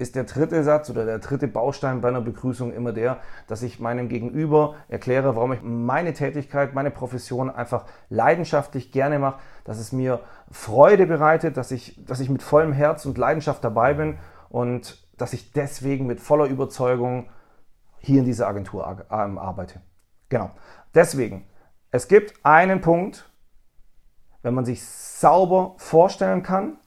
ist 0.00 0.16
der 0.16 0.24
dritte 0.24 0.64
Satz 0.64 0.88
oder 0.88 1.04
der 1.04 1.18
dritte 1.18 1.46
Baustein 1.46 2.00
bei 2.00 2.08
einer 2.08 2.22
Begrüßung 2.22 2.72
immer 2.72 2.92
der, 2.92 3.18
dass 3.46 3.62
ich 3.62 3.80
meinem 3.80 4.08
Gegenüber 4.08 4.76
erkläre, 4.88 5.36
warum 5.36 5.52
ich 5.52 5.60
meine 5.62 6.14
Tätigkeit, 6.14 6.74
meine 6.74 6.90
Profession 6.90 7.50
einfach 7.50 7.84
leidenschaftlich 8.08 8.92
gerne 8.92 9.18
mache, 9.18 9.40
dass 9.64 9.78
es 9.78 9.92
mir 9.92 10.20
Freude 10.50 11.06
bereitet, 11.06 11.58
dass 11.58 11.70
ich, 11.70 12.02
dass 12.06 12.20
ich 12.20 12.30
mit 12.30 12.42
vollem 12.42 12.72
Herz 12.72 13.04
und 13.04 13.18
Leidenschaft 13.18 13.62
dabei 13.62 13.92
bin 13.92 14.18
und 14.48 15.06
dass 15.18 15.34
ich 15.34 15.52
deswegen 15.52 16.06
mit 16.06 16.18
voller 16.18 16.46
Überzeugung 16.46 17.28
hier 17.98 18.20
in 18.20 18.24
dieser 18.24 18.48
Agentur 18.48 19.04
ähm, 19.10 19.38
arbeite. 19.38 19.82
Genau. 20.30 20.50
Deswegen, 20.94 21.46
es 21.90 22.08
gibt 22.08 22.34
einen 22.42 22.80
Punkt, 22.80 23.30
wenn 24.40 24.54
man 24.54 24.64
sich 24.64 24.82
sauber 24.82 25.74
vorstellen 25.76 26.42
kann, 26.42 26.78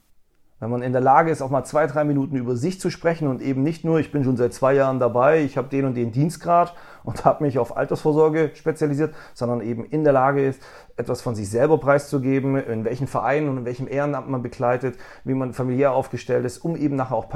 wenn 0.64 0.70
man 0.70 0.80
in 0.80 0.92
der 0.92 1.02
Lage 1.02 1.30
ist, 1.30 1.42
auch 1.42 1.50
mal 1.50 1.64
zwei, 1.64 1.86
drei 1.86 2.04
Minuten 2.04 2.36
über 2.36 2.56
sich 2.56 2.80
zu 2.80 2.88
sprechen 2.88 3.28
und 3.28 3.42
eben 3.42 3.62
nicht 3.62 3.84
nur, 3.84 3.98
ich 4.00 4.10
bin 4.10 4.24
schon 4.24 4.38
seit 4.38 4.54
zwei 4.54 4.72
Jahren 4.72 4.98
dabei, 4.98 5.42
ich 5.42 5.58
habe 5.58 5.68
den 5.68 5.84
und 5.84 5.94
den 5.94 6.10
Dienstgrad 6.10 6.74
und 7.02 7.26
habe 7.26 7.44
mich 7.44 7.58
auf 7.58 7.76
Altersvorsorge 7.76 8.50
spezialisiert, 8.54 9.14
sondern 9.34 9.60
eben 9.60 9.84
in 9.84 10.04
der 10.04 10.14
Lage 10.14 10.42
ist, 10.42 10.62
etwas 10.96 11.20
von 11.20 11.34
sich 11.34 11.50
selber 11.50 11.76
preiszugeben, 11.76 12.56
in 12.56 12.86
welchen 12.86 13.06
Vereinen 13.06 13.50
und 13.50 13.58
in 13.58 13.64
welchem 13.66 13.88
Ehrenamt 13.88 14.30
man 14.30 14.40
begleitet, 14.40 14.96
wie 15.24 15.34
man 15.34 15.52
familiär 15.52 15.92
aufgestellt 15.92 16.46
ist, 16.46 16.56
um 16.64 16.76
eben 16.76 16.96
nachher 16.96 17.16
auch 17.16 17.28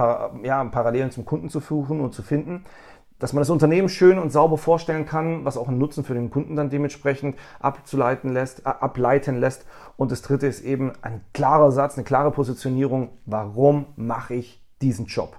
ja, 0.43 0.65
Parallelen 0.65 1.11
zum 1.11 1.27
Kunden 1.27 1.51
zu 1.51 1.61
suchen 1.61 2.01
und 2.01 2.15
zu 2.15 2.23
finden 2.23 2.65
dass 3.19 3.33
man 3.33 3.41
das 3.41 3.51
Unternehmen 3.51 3.89
schön 3.89 4.19
und 4.19 4.31
sauber 4.31 4.59
vorstellen 4.59 5.07
kann, 5.07 5.45
was 5.45 5.57
auch 5.57 5.69
einen 5.69 5.79
Nutzen 5.79 6.05
für 6.05 6.15
den 6.15 6.31
Kunden 6.31 6.57
dann 6.57 6.71
dementsprechend 6.71 7.37
abzuleiten 7.59 8.33
lässt, 8.33 8.67
ableiten 8.67 9.41
lässt. 9.41 9.67
Und 9.97 10.13
das 10.13 10.23
dritte 10.23 10.47
ist 10.47 10.61
eben 10.61 10.93
ein 11.03 11.25
klarer 11.35 11.73
Satz, 11.73 11.97
eine 11.97 12.05
klare 12.05 12.31
Positionierung. 12.31 13.11
Warum 13.27 13.87
mache 13.97 14.35
ich 14.35 14.63
diesen 14.81 15.07
Job? 15.07 15.37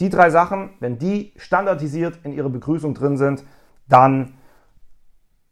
Die 0.00 0.08
drei 0.08 0.30
Sachen, 0.30 0.70
wenn 0.80 0.98
die 0.98 1.32
standardisiert 1.36 2.18
in 2.24 2.32
ihrer 2.32 2.48
Begrüßung 2.48 2.94
drin 2.94 3.16
sind, 3.16 3.44
dann, 3.88 4.34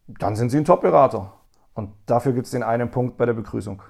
dann 0.07 0.35
sind 0.35 0.49
Sie 0.49 0.57
ein 0.57 0.65
Top-Berater. 0.65 1.31
Und 1.73 1.91
dafür 2.05 2.33
gibt 2.33 2.47
es 2.47 2.51
den 2.51 2.63
einen 2.63 2.91
Punkt 2.91 3.15
bei 3.17 3.25
der 3.25 3.33
Begrüßung. 3.33 3.81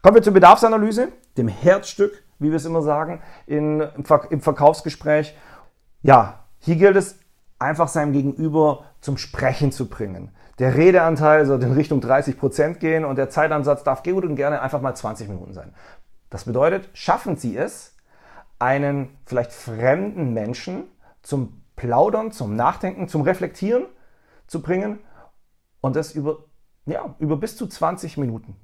Kommen 0.00 0.14
wir 0.14 0.22
zur 0.22 0.32
Bedarfsanalyse, 0.32 1.08
dem 1.36 1.48
Herzstück, 1.48 2.22
wie 2.38 2.48
wir 2.48 2.56
es 2.56 2.64
immer 2.64 2.80
sagen, 2.80 3.20
in, 3.46 3.80
im 4.30 4.40
Verkaufsgespräch. 4.40 5.36
Ja, 6.02 6.44
hier 6.58 6.76
gilt 6.76 6.96
es 6.96 7.18
einfach 7.58 7.88
seinem 7.88 8.12
Gegenüber 8.12 8.84
zum 9.00 9.18
Sprechen 9.18 9.72
zu 9.72 9.88
bringen. 9.88 10.30
Der 10.58 10.74
Redeanteil 10.74 11.46
soll 11.46 11.62
in 11.62 11.72
Richtung 11.72 12.00
30 12.00 12.38
Prozent 12.38 12.80
gehen 12.80 13.04
und 13.04 13.16
der 13.16 13.30
Zeitansatz 13.30 13.82
darf 13.82 14.02
gut 14.02 14.24
und 14.24 14.36
gerne 14.36 14.60
einfach 14.60 14.80
mal 14.80 14.94
20 14.94 15.28
Minuten 15.28 15.52
sein. 15.52 15.74
Das 16.30 16.44
bedeutet, 16.44 16.88
schaffen 16.92 17.36
Sie 17.36 17.56
es, 17.56 17.96
einen 18.58 19.18
vielleicht 19.24 19.52
fremden 19.52 20.32
Menschen 20.32 20.84
zum 21.22 21.62
Plaudern, 21.76 22.30
zum 22.30 22.56
Nachdenken, 22.56 23.08
zum 23.08 23.22
Reflektieren 23.22 23.86
zu 24.46 24.60
bringen 24.60 25.00
und 25.80 25.96
das 25.96 26.12
über, 26.12 26.44
ja, 26.84 27.14
über 27.18 27.36
bis 27.36 27.56
zu 27.56 27.66
20 27.66 28.18
Minuten. 28.18 28.56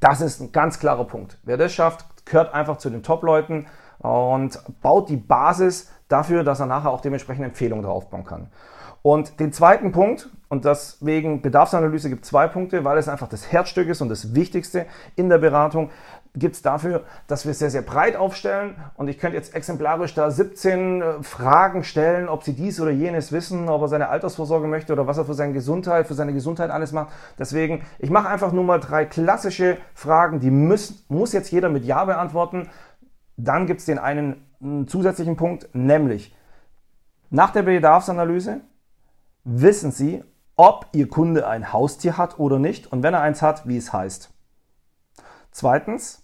Das 0.00 0.20
ist 0.20 0.40
ein 0.40 0.52
ganz 0.52 0.78
klarer 0.78 1.04
Punkt. 1.04 1.38
Wer 1.44 1.56
das 1.56 1.72
schafft, 1.72 2.26
gehört 2.26 2.52
einfach 2.52 2.76
zu 2.76 2.90
den 2.90 3.02
Top-Leuten 3.02 3.66
und 3.98 4.58
baut 4.82 5.08
die 5.08 5.16
Basis 5.16 5.90
dafür, 6.14 6.44
dass 6.44 6.60
er 6.60 6.66
nachher 6.66 6.90
auch 6.90 7.00
dementsprechend 7.00 7.44
Empfehlungen 7.44 7.82
darauf 7.82 8.08
bauen 8.08 8.24
kann. 8.24 8.46
Und 9.02 9.38
den 9.38 9.52
zweiten 9.52 9.92
Punkt, 9.92 10.30
und 10.48 10.64
deswegen 10.64 11.42
Bedarfsanalyse 11.42 12.08
gibt 12.08 12.24
zwei 12.24 12.46
Punkte, 12.46 12.84
weil 12.84 12.96
es 12.96 13.06
einfach 13.06 13.28
das 13.28 13.52
Herzstück 13.52 13.88
ist 13.88 14.00
und 14.00 14.08
das 14.08 14.34
Wichtigste 14.34 14.86
in 15.14 15.28
der 15.28 15.36
Beratung, 15.36 15.90
gibt 16.36 16.56
es 16.56 16.62
dafür, 16.62 17.04
dass 17.26 17.46
wir 17.46 17.54
sehr, 17.54 17.70
sehr 17.70 17.82
breit 17.82 18.16
aufstellen. 18.16 18.76
Und 18.96 19.08
ich 19.08 19.18
könnte 19.18 19.36
jetzt 19.36 19.54
exemplarisch 19.54 20.14
da 20.14 20.30
17 20.30 21.02
äh, 21.02 21.22
Fragen 21.22 21.84
stellen, 21.84 22.28
ob 22.28 22.44
Sie 22.44 22.54
dies 22.54 22.80
oder 22.80 22.90
jenes 22.90 23.30
wissen, 23.30 23.68
ob 23.68 23.82
er 23.82 23.88
seine 23.88 24.08
Altersvorsorge 24.08 24.66
möchte 24.66 24.92
oder 24.92 25.06
was 25.06 25.18
er 25.18 25.26
für 25.26 25.34
seine 25.34 25.52
Gesundheit, 25.52 26.06
für 26.06 26.14
seine 26.14 26.32
Gesundheit 26.32 26.70
alles 26.70 26.92
macht. 26.92 27.12
Deswegen, 27.38 27.82
ich 27.98 28.10
mache 28.10 28.28
einfach 28.28 28.52
nur 28.52 28.64
mal 28.64 28.80
drei 28.80 29.04
klassische 29.04 29.76
Fragen, 29.94 30.40
die 30.40 30.50
müssen, 30.50 31.04
muss 31.08 31.32
jetzt 31.32 31.52
jeder 31.52 31.68
mit 31.68 31.84
Ja 31.84 32.04
beantworten. 32.04 32.68
Dann 33.36 33.66
gibt 33.66 33.80
es 33.80 33.86
den 33.86 33.98
einen 33.98 34.44
zusätzlichen 34.86 35.36
Punkt, 35.36 35.68
nämlich 35.74 36.34
nach 37.30 37.50
der 37.50 37.62
Bedarfsanalyse 37.62 38.60
wissen 39.44 39.92
Sie, 39.92 40.22
ob 40.56 40.88
Ihr 40.92 41.08
Kunde 41.08 41.46
ein 41.48 41.72
Haustier 41.72 42.16
hat 42.16 42.38
oder 42.38 42.58
nicht 42.58 42.90
und 42.92 43.02
wenn 43.02 43.14
er 43.14 43.20
eins 43.20 43.42
hat, 43.42 43.66
wie 43.66 43.76
es 43.76 43.92
heißt. 43.92 44.32
Zweitens, 45.50 46.22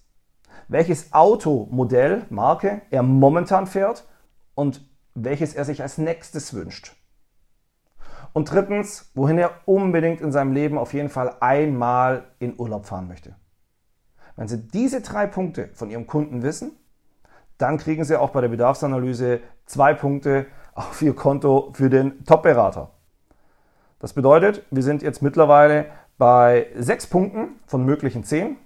welches 0.68 1.12
Automodell, 1.12 2.26
Marke 2.30 2.82
er 2.90 3.02
momentan 3.02 3.66
fährt 3.66 4.06
und 4.54 4.88
welches 5.14 5.54
er 5.54 5.64
sich 5.64 5.82
als 5.82 5.98
nächstes 5.98 6.54
wünscht. 6.54 6.96
Und 8.32 8.52
drittens, 8.52 9.10
wohin 9.14 9.38
er 9.38 9.50
unbedingt 9.66 10.20
in 10.20 10.30
seinem 10.30 10.52
Leben 10.52 10.78
auf 10.78 10.94
jeden 10.94 11.08
Fall 11.08 11.36
einmal 11.40 12.24
in 12.38 12.58
Urlaub 12.58 12.86
fahren 12.86 13.08
möchte. 13.08 13.34
Wenn 14.36 14.46
Sie 14.46 14.68
diese 14.68 15.00
drei 15.00 15.26
Punkte 15.26 15.70
von 15.74 15.90
Ihrem 15.90 16.06
Kunden 16.06 16.42
wissen, 16.42 16.72
dann 17.60 17.78
kriegen 17.78 18.04
Sie 18.04 18.18
auch 18.18 18.30
bei 18.30 18.40
der 18.40 18.48
Bedarfsanalyse 18.48 19.40
zwei 19.66 19.94
Punkte 19.94 20.46
auf 20.74 21.00
Ihr 21.02 21.14
Konto 21.14 21.70
für 21.74 21.90
den 21.90 22.24
Top-Berater. 22.24 22.90
Das 23.98 24.14
bedeutet, 24.14 24.62
wir 24.70 24.82
sind 24.82 25.02
jetzt 25.02 25.22
mittlerweile 25.22 25.86
bei 26.16 26.68
sechs 26.76 27.06
Punkten 27.06 27.60
von 27.66 27.84
möglichen 27.84 28.24
zehn. 28.24 28.56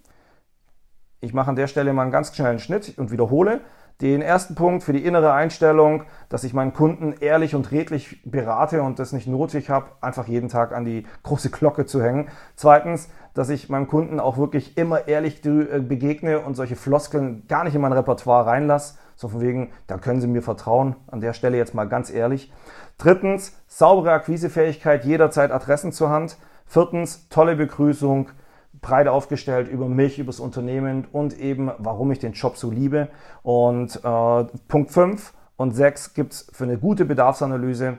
Ich 1.20 1.34
mache 1.34 1.48
an 1.48 1.56
der 1.56 1.66
Stelle 1.66 1.92
mal 1.92 2.02
einen 2.02 2.10
ganz 2.10 2.34
schnellen 2.34 2.58
Schnitt 2.58 2.98
und 2.98 3.10
wiederhole. 3.10 3.60
Den 4.00 4.22
ersten 4.22 4.56
Punkt 4.56 4.82
für 4.82 4.92
die 4.92 5.04
innere 5.04 5.32
Einstellung, 5.32 6.02
dass 6.28 6.42
ich 6.42 6.52
meinen 6.52 6.72
Kunden 6.72 7.14
ehrlich 7.20 7.54
und 7.54 7.70
redlich 7.70 8.20
berate 8.24 8.82
und 8.82 8.98
das 8.98 9.12
nicht 9.12 9.28
nötig 9.28 9.70
habe, 9.70 9.86
einfach 10.00 10.26
jeden 10.26 10.48
Tag 10.48 10.72
an 10.72 10.84
die 10.84 11.06
große 11.22 11.50
Glocke 11.50 11.86
zu 11.86 12.02
hängen. 12.02 12.28
Zweitens, 12.56 13.08
dass 13.34 13.50
ich 13.50 13.68
meinem 13.68 13.86
Kunden 13.86 14.18
auch 14.18 14.36
wirklich 14.36 14.76
immer 14.76 15.06
ehrlich 15.06 15.44
äh, 15.44 15.80
begegne 15.80 16.40
und 16.40 16.54
solche 16.54 16.74
Floskeln 16.74 17.44
gar 17.46 17.62
nicht 17.62 17.76
in 17.76 17.80
mein 17.80 17.92
Repertoire 17.92 18.46
reinlasse. 18.46 18.98
So 19.14 19.28
von 19.28 19.40
wegen, 19.40 19.70
da 19.86 19.98
können 19.98 20.20
Sie 20.20 20.26
mir 20.26 20.42
vertrauen. 20.42 20.96
An 21.06 21.20
der 21.20 21.32
Stelle 21.32 21.56
jetzt 21.56 21.74
mal 21.74 21.88
ganz 21.88 22.10
ehrlich. 22.10 22.52
Drittens, 22.98 23.52
saubere 23.68 24.12
Akquisefähigkeit, 24.12 25.04
jederzeit 25.04 25.52
Adressen 25.52 25.92
zur 25.92 26.10
Hand. 26.10 26.36
Viertens, 26.66 27.28
tolle 27.28 27.54
Begrüßung 27.54 28.28
breit 28.84 29.08
aufgestellt 29.08 29.66
über 29.68 29.88
mich, 29.88 30.18
über 30.18 30.26
das 30.26 30.40
Unternehmen 30.40 31.06
und 31.10 31.38
eben, 31.38 31.70
warum 31.78 32.12
ich 32.12 32.18
den 32.18 32.32
Job 32.32 32.56
so 32.56 32.70
liebe. 32.70 33.08
Und 33.42 33.96
äh, 33.96 34.44
Punkt 34.68 34.90
5 34.90 35.32
und 35.56 35.72
6 35.74 36.14
gibt 36.14 36.34
es 36.34 36.50
für 36.52 36.64
eine 36.64 36.78
gute 36.78 37.04
Bedarfsanalyse, 37.04 37.98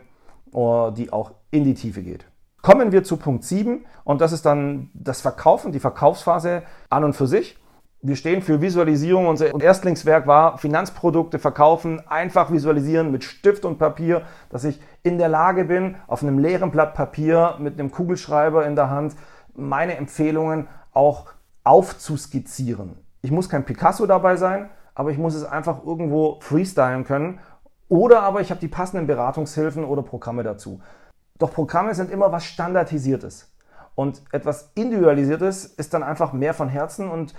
äh, 0.53 0.91
die 0.91 1.11
auch 1.11 1.31
in 1.51 1.63
die 1.63 1.73
Tiefe 1.73 2.03
geht. 2.03 2.25
Kommen 2.61 2.91
wir 2.91 3.03
zu 3.03 3.17
Punkt 3.17 3.43
7 3.43 3.85
und 4.03 4.21
das 4.21 4.31
ist 4.31 4.45
dann 4.45 4.89
das 4.93 5.21
Verkaufen, 5.21 5.71
die 5.71 5.79
Verkaufsphase 5.79 6.63
an 6.89 7.03
und 7.03 7.13
für 7.13 7.27
sich. 7.27 7.57
Wir 8.01 8.15
stehen 8.15 8.43
für 8.43 8.61
Visualisierung. 8.61 9.27
Unser 9.27 9.59
Erstlingswerk 9.59 10.27
war 10.27 10.59
Finanzprodukte 10.59 11.39
verkaufen, 11.39 12.03
einfach 12.07 12.51
visualisieren 12.51 13.11
mit 13.11 13.23
Stift 13.23 13.65
und 13.65 13.79
Papier, 13.79 14.21
dass 14.51 14.63
ich 14.63 14.79
in 15.01 15.17
der 15.17 15.29
Lage 15.29 15.65
bin, 15.65 15.95
auf 16.05 16.21
einem 16.21 16.37
leeren 16.37 16.69
Blatt 16.69 16.93
Papier 16.93 17.55
mit 17.57 17.79
einem 17.79 17.89
Kugelschreiber 17.89 18.67
in 18.67 18.75
der 18.75 18.91
Hand 18.91 19.15
meine 19.55 19.97
Empfehlungen 19.97 20.67
auch 20.93 21.27
aufzuskizzieren. 21.63 22.97
Ich 23.21 23.31
muss 23.31 23.49
kein 23.49 23.65
Picasso 23.65 24.05
dabei 24.05 24.35
sein, 24.35 24.69
aber 24.93 25.11
ich 25.11 25.17
muss 25.17 25.35
es 25.35 25.45
einfach 25.45 25.83
irgendwo 25.83 26.39
freestylen 26.41 27.03
können. 27.03 27.39
Oder 27.87 28.23
aber 28.23 28.41
ich 28.41 28.49
habe 28.49 28.61
die 28.61 28.67
passenden 28.67 29.07
Beratungshilfen 29.07 29.83
oder 29.83 30.03
Programme 30.03 30.43
dazu. 30.43 30.81
Doch 31.37 31.51
Programme 31.53 31.93
sind 31.93 32.11
immer 32.11 32.31
was 32.31 32.45
Standardisiertes. 32.45 33.51
Und 33.93 34.21
etwas 34.31 34.71
Individualisiertes 34.75 35.65
ist 35.65 35.93
dann 35.93 36.03
einfach 36.03 36.33
mehr 36.33 36.53
von 36.53 36.69
Herzen 36.69 37.09
und 37.09 37.33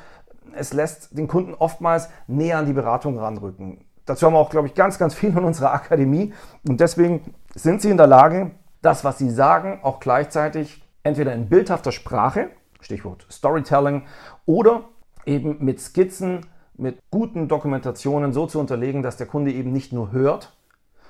es 0.55 0.73
lässt 0.73 1.17
den 1.17 1.29
Kunden 1.29 1.55
oftmals 1.55 2.09
näher 2.27 2.59
an 2.59 2.67
die 2.67 2.73
Beratung 2.73 3.19
ranrücken. 3.19 3.85
Dazu 4.07 4.27
haben 4.27 4.35
wir 4.35 4.39
auch, 4.39 4.51
glaube 4.51 4.69
ich, 4.69 4.75
ganz, 4.75 4.99
ganz 4.99 5.15
viel 5.15 5.31
in 5.31 5.45
unserer 5.45 5.73
Akademie. 5.73 6.33
Und 6.67 6.81
deswegen 6.81 7.35
sind 7.55 7.83
sie 7.83 7.91
in 7.91 7.97
der 7.97 8.07
Lage, 8.07 8.53
das, 8.81 9.05
was 9.05 9.19
sie 9.19 9.31
sagen, 9.31 9.81
auch 9.83 9.99
gleichzeitig 9.99 10.86
entweder 11.07 11.33
in 11.33 11.49
bildhafter 11.49 11.93
Sprache, 11.93 12.51
Stichwort 12.81 13.27
Storytelling, 13.31 14.03
oder 14.45 14.85
eben 15.25 15.65
mit 15.65 15.81
Skizzen, 15.81 16.47
mit 16.77 16.99
guten 17.11 17.49
Dokumentationen 17.49 18.33
so 18.33 18.47
zu 18.47 18.61
unterlegen, 18.61 19.03
dass 19.03 19.17
der 19.17 19.27
Kunde 19.27 19.53
eben 19.53 19.73
nicht 19.73 19.93
nur 19.93 20.13
hört, 20.13 20.57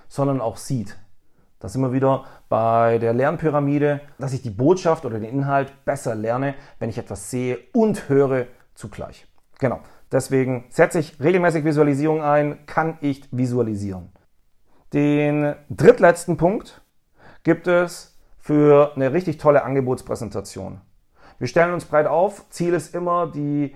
sondern 0.09 0.41
auch 0.41 0.57
sieht. 0.57 0.97
Das 1.59 1.77
wir 1.79 1.93
wieder 1.93 2.25
bei 2.49 2.99
der 2.99 3.15
Lernpyramide, 3.15 4.01
dass 4.19 4.33
ich 4.33 4.43
die 4.43 4.51
Botschaft 4.51 5.05
oder 5.05 5.19
den 5.19 5.29
Inhalt 5.29 5.73
besser 5.85 6.15
lerne, 6.15 6.55
wenn 6.79 6.91
ich 6.91 6.99
etwas 6.99 7.31
sehe 7.31 7.59
und 7.73 8.09
höre 8.09 8.47
zugleich. 8.75 9.27
Genau. 9.59 9.81
Deswegen 10.13 10.67
setze 10.69 11.01
ich 11.01 11.19
regelmäßig 11.19 11.65
Visualisierung 11.65 12.23
ein, 12.23 12.67
kann 12.67 12.99
ich 13.01 13.27
visualisieren. 13.33 14.13
Den 14.93 15.57
drittletzten 15.69 16.37
Punkt 16.37 16.83
gibt 17.43 17.67
es 17.67 18.16
für 18.47 18.93
eine 18.95 19.13
richtig 19.13 19.39
tolle 19.39 19.65
Angebotspräsentation. 19.65 20.81
Wir 21.41 21.49
stellen 21.49 21.75
uns 21.75 21.85
breit 21.85 22.07
auf. 22.07 22.49
Ziel 22.49 22.75
ist 22.75 22.95
immer 22.95 23.27
die 23.27 23.75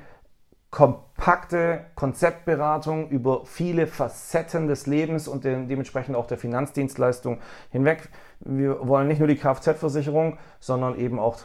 kompakte 0.71 1.87
Konzeptberatung 1.97 3.09
über 3.09 3.45
viele 3.47 3.89
Facetten 3.89 4.69
des 4.69 4.87
Lebens 4.87 5.27
und 5.27 5.43
dementsprechend 5.43 6.15
auch 6.15 6.29
der 6.29 6.39
Finanzdienstleistung 6.39 7.41
hinweg. 7.71 8.11
Wir 8.39 8.87
wollen 8.87 9.09
nicht 9.09 9.19
nur 9.19 9.27
die 9.27 9.35
Kfz-Versicherung, 9.35 10.39
sondern 10.61 10.97
eben 11.00 11.19
auch 11.19 11.39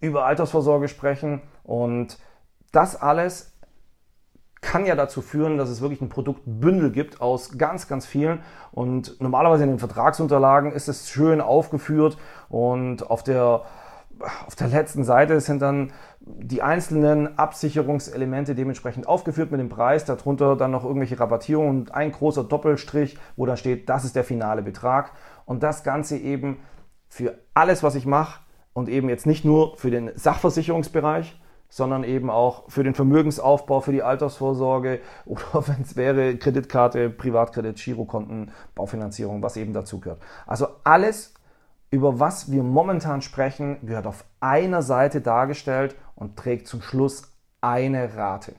über 0.00 0.26
Altersvorsorge 0.26 0.88
sprechen 0.88 1.40
und 1.64 2.18
das 2.70 3.00
alles 3.00 3.57
kann 4.60 4.86
ja 4.86 4.96
dazu 4.96 5.22
führen, 5.22 5.56
dass 5.56 5.68
es 5.68 5.80
wirklich 5.80 6.00
ein 6.00 6.08
Produktbündel 6.08 6.90
gibt 6.90 7.20
aus 7.20 7.58
ganz, 7.58 7.88
ganz 7.88 8.06
vielen. 8.06 8.40
Und 8.72 9.20
normalerweise 9.20 9.64
in 9.64 9.70
den 9.70 9.78
Vertragsunterlagen 9.78 10.72
ist 10.72 10.88
es 10.88 11.08
schön 11.08 11.40
aufgeführt 11.40 12.18
und 12.48 13.08
auf 13.10 13.22
der, 13.22 13.62
auf 14.46 14.56
der 14.56 14.68
letzten 14.68 15.04
Seite 15.04 15.40
sind 15.40 15.62
dann 15.62 15.92
die 16.20 16.62
einzelnen 16.62 17.38
Absicherungselemente 17.38 18.54
dementsprechend 18.54 19.06
aufgeführt 19.06 19.50
mit 19.50 19.60
dem 19.60 19.68
Preis, 19.68 20.04
darunter 20.04 20.56
dann 20.56 20.72
noch 20.72 20.84
irgendwelche 20.84 21.18
Rabattierungen 21.18 21.80
und 21.80 21.94
ein 21.94 22.12
großer 22.12 22.44
Doppelstrich, 22.44 23.16
wo 23.36 23.46
da 23.46 23.56
steht, 23.56 23.88
das 23.88 24.04
ist 24.04 24.16
der 24.16 24.24
finale 24.24 24.62
Betrag. 24.62 25.12
Und 25.46 25.62
das 25.62 25.84
Ganze 25.84 26.18
eben 26.18 26.58
für 27.08 27.38
alles, 27.54 27.82
was 27.82 27.94
ich 27.94 28.04
mache 28.04 28.40
und 28.72 28.88
eben 28.88 29.08
jetzt 29.08 29.26
nicht 29.26 29.44
nur 29.44 29.76
für 29.76 29.90
den 29.90 30.10
Sachversicherungsbereich, 30.14 31.40
sondern 31.68 32.02
eben 32.04 32.30
auch 32.30 32.70
für 32.70 32.82
den 32.82 32.94
Vermögensaufbau, 32.94 33.80
für 33.80 33.92
die 33.92 34.02
Altersvorsorge 34.02 35.00
oder 35.26 35.66
wenn 35.68 35.82
es 35.82 35.96
wäre 35.96 36.36
Kreditkarte, 36.36 37.10
Privatkredit, 37.10 37.76
Girokonten, 37.76 38.52
Baufinanzierung, 38.74 39.42
was 39.42 39.56
eben 39.56 39.72
dazu 39.72 40.00
gehört. 40.00 40.20
Also 40.46 40.68
alles, 40.84 41.34
über 41.90 42.18
was 42.20 42.50
wir 42.50 42.62
momentan 42.62 43.22
sprechen, 43.22 43.78
gehört 43.86 44.06
auf 44.06 44.24
einer 44.40 44.82
Seite 44.82 45.20
dargestellt 45.20 45.96
und 46.14 46.36
trägt 46.36 46.66
zum 46.66 46.82
Schluss 46.82 47.32
eine 47.60 48.16
Rate. 48.16 48.54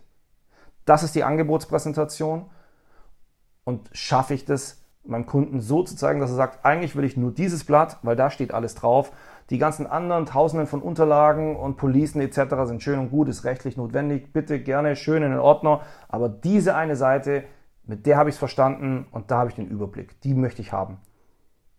Das 0.86 1.04
ist 1.04 1.16
die 1.16 1.24
Angebotspräsentation 1.24 2.50
und 3.64 3.90
schaffe 3.94 4.34
ich 4.34 4.46
das 4.46 4.80
meinem 5.04 5.26
Kunden 5.26 5.60
so 5.60 5.84
zu 5.84 5.96
zeigen, 5.96 6.20
dass 6.20 6.30
er 6.30 6.36
sagt, 6.36 6.66
eigentlich 6.66 6.96
will 6.96 7.04
ich 7.04 7.18
nur 7.18 7.32
dieses 7.32 7.64
Blatt, 7.64 7.98
weil 8.04 8.16
da 8.16 8.30
steht 8.30 8.54
alles 8.54 8.76
drauf 8.76 9.12
die 9.50 9.58
ganzen 9.58 9.88
anderen 9.88 10.26
Tausenden 10.26 10.68
von 10.68 10.82
Unterlagen 10.82 11.56
und 11.56 11.78
Policen 11.78 12.22
etc. 12.22 12.56
sind 12.66 12.84
schön 12.84 13.00
und 13.00 13.10
gut, 13.10 13.28
ist 13.30 13.46
rechtlich 13.46 13.78
notwendig. 13.78 14.32
Bitte 14.32 14.60
gerne 14.60 14.96
schön 14.96 15.24
in 15.24 15.32
den 15.32 15.40
Ordner. 15.40 15.82
Aber 16.08 16.30
diese 16.30 16.76
eine 16.76 16.96
Seite, 16.96 17.44
mit 17.84 18.06
der 18.06 18.18
habe 18.18 18.30
ich 18.30 18.36
es 18.36 18.40
verstanden 18.40 19.08
und 19.12 19.32
da 19.32 19.40
habe 19.40 19.50
ich 19.50 19.56
den 19.56 19.68
Überblick. 19.68 20.22
Die 20.22 20.36
möchte 20.36 20.62
ich 20.62 20.72
haben. 20.72 21.00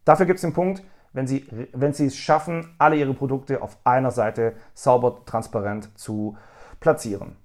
Dafür 0.04 0.26
gibt 0.26 0.38
es 0.38 0.42
den 0.42 0.52
Punkt, 0.52 0.82
wenn 1.12 1.28
Sie, 1.28 1.46
wenn 1.72 1.92
Sie 1.92 2.06
es 2.06 2.16
schaffen, 2.16 2.74
alle 2.78 2.96
Ihre 2.96 3.14
Produkte 3.14 3.62
auf 3.62 3.78
einer 3.84 4.10
Seite 4.10 4.54
sauber, 4.74 5.24
transparent 5.24 5.96
zu 5.98 6.36
platzieren. 6.80 7.36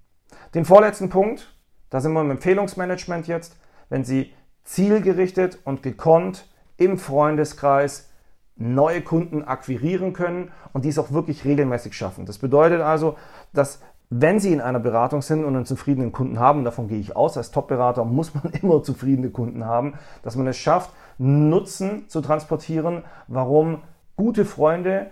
Den 0.56 0.66
vorletzten 0.66 1.10
Punkt, 1.10 1.54
da 1.92 2.00
sind 2.00 2.14
wir 2.14 2.22
im 2.22 2.32
Empfehlungsmanagement 2.32 3.28
jetzt, 3.28 3.58
wenn 3.90 4.04
Sie 4.04 4.34
zielgerichtet 4.64 5.60
und 5.64 5.84
gekonnt 5.84 6.50
im 6.78 6.98
Freundeskreis 6.98 8.10
neue 8.56 9.02
Kunden 9.02 9.44
akquirieren 9.44 10.14
können 10.14 10.52
und 10.74 10.86
dies 10.86 10.98
auch 10.98 11.12
wirklich 11.12 11.44
regelmäßig 11.46 11.94
schaffen. 11.94 12.26
Das 12.26 12.38
bedeutet 12.38 12.82
also, 12.82 13.16
dass 13.54 13.82
wenn 14.10 14.40
Sie 14.40 14.54
in 14.54 14.62
einer 14.62 14.80
Beratung 14.80 15.22
sind 15.22 15.44
und 15.44 15.56
einen 15.56 15.66
zufriedenen 15.66 16.12
Kunden 16.12 16.40
haben, 16.40 16.64
davon 16.64 16.88
gehe 16.88 17.00
ich 17.00 17.16
aus, 17.16 17.38
als 17.38 17.52
Top-Berater 17.52 18.06
muss 18.06 18.34
man 18.34 18.54
immer 18.62 18.84
zufriedene 18.84 19.30
Kunden 19.30 19.66
haben, 19.66 19.96
dass 20.24 20.36
man 20.36 20.48
es 20.48 20.58
schafft, 20.58 20.92
Nutzen 21.18 22.10
zu 22.10 22.22
transportieren, 22.22 23.04
warum 23.28 23.84
gute 24.16 24.46
Freunde 24.46 25.12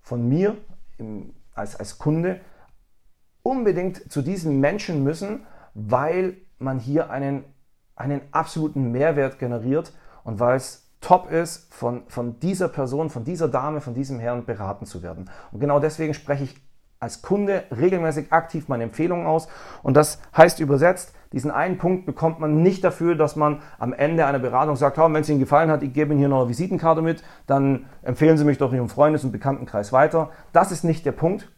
von 0.00 0.28
mir 0.28 0.56
im, 0.98 1.34
als, 1.54 1.76
als 1.76 1.98
Kunde 1.98 2.40
unbedingt 3.42 4.12
zu 4.12 4.22
diesen 4.22 4.60
Menschen 4.60 5.02
müssen, 5.02 5.46
weil 5.74 6.36
man 6.58 6.78
hier 6.78 7.10
einen, 7.10 7.44
einen 7.96 8.20
absoluten 8.32 8.92
Mehrwert 8.92 9.38
generiert 9.38 9.92
und 10.24 10.40
weil 10.40 10.56
es 10.56 10.89
top 11.10 11.28
ist, 11.32 11.74
von, 11.74 12.04
von 12.06 12.38
dieser 12.38 12.68
Person, 12.68 13.10
von 13.10 13.24
dieser 13.24 13.48
Dame, 13.48 13.80
von 13.80 13.94
diesem 13.94 14.20
Herrn 14.20 14.44
beraten 14.44 14.86
zu 14.86 15.02
werden. 15.02 15.28
Und 15.50 15.58
genau 15.58 15.80
deswegen 15.80 16.14
spreche 16.14 16.44
ich 16.44 16.62
als 17.00 17.20
Kunde 17.20 17.64
regelmäßig 17.76 18.32
aktiv 18.32 18.68
meine 18.68 18.84
Empfehlungen 18.84 19.26
aus. 19.26 19.48
Und 19.82 19.96
das 19.96 20.20
heißt 20.36 20.60
übersetzt, 20.60 21.12
diesen 21.32 21.50
einen 21.50 21.78
Punkt 21.78 22.06
bekommt 22.06 22.38
man 22.38 22.62
nicht 22.62 22.84
dafür, 22.84 23.16
dass 23.16 23.34
man 23.34 23.60
am 23.80 23.92
Ende 23.92 24.24
einer 24.24 24.38
Beratung 24.38 24.76
sagt, 24.76 24.98
wenn 24.98 25.16
es 25.16 25.28
Ihnen 25.28 25.40
gefallen 25.40 25.68
hat, 25.68 25.82
ich 25.82 25.92
gebe 25.92 26.12
Ihnen 26.12 26.20
hier 26.20 26.28
noch 26.28 26.42
eine 26.42 26.48
Visitenkarte 26.48 27.02
mit, 27.02 27.24
dann 27.48 27.86
empfehlen 28.02 28.38
Sie 28.38 28.44
mich 28.44 28.58
doch 28.58 28.72
Ihrem 28.72 28.88
Freundes- 28.88 29.24
und 29.24 29.32
Bekanntenkreis 29.32 29.92
weiter. 29.92 30.30
Das 30.52 30.70
ist 30.70 30.84
nicht 30.84 31.04
der 31.04 31.12
Punkt, 31.12 31.50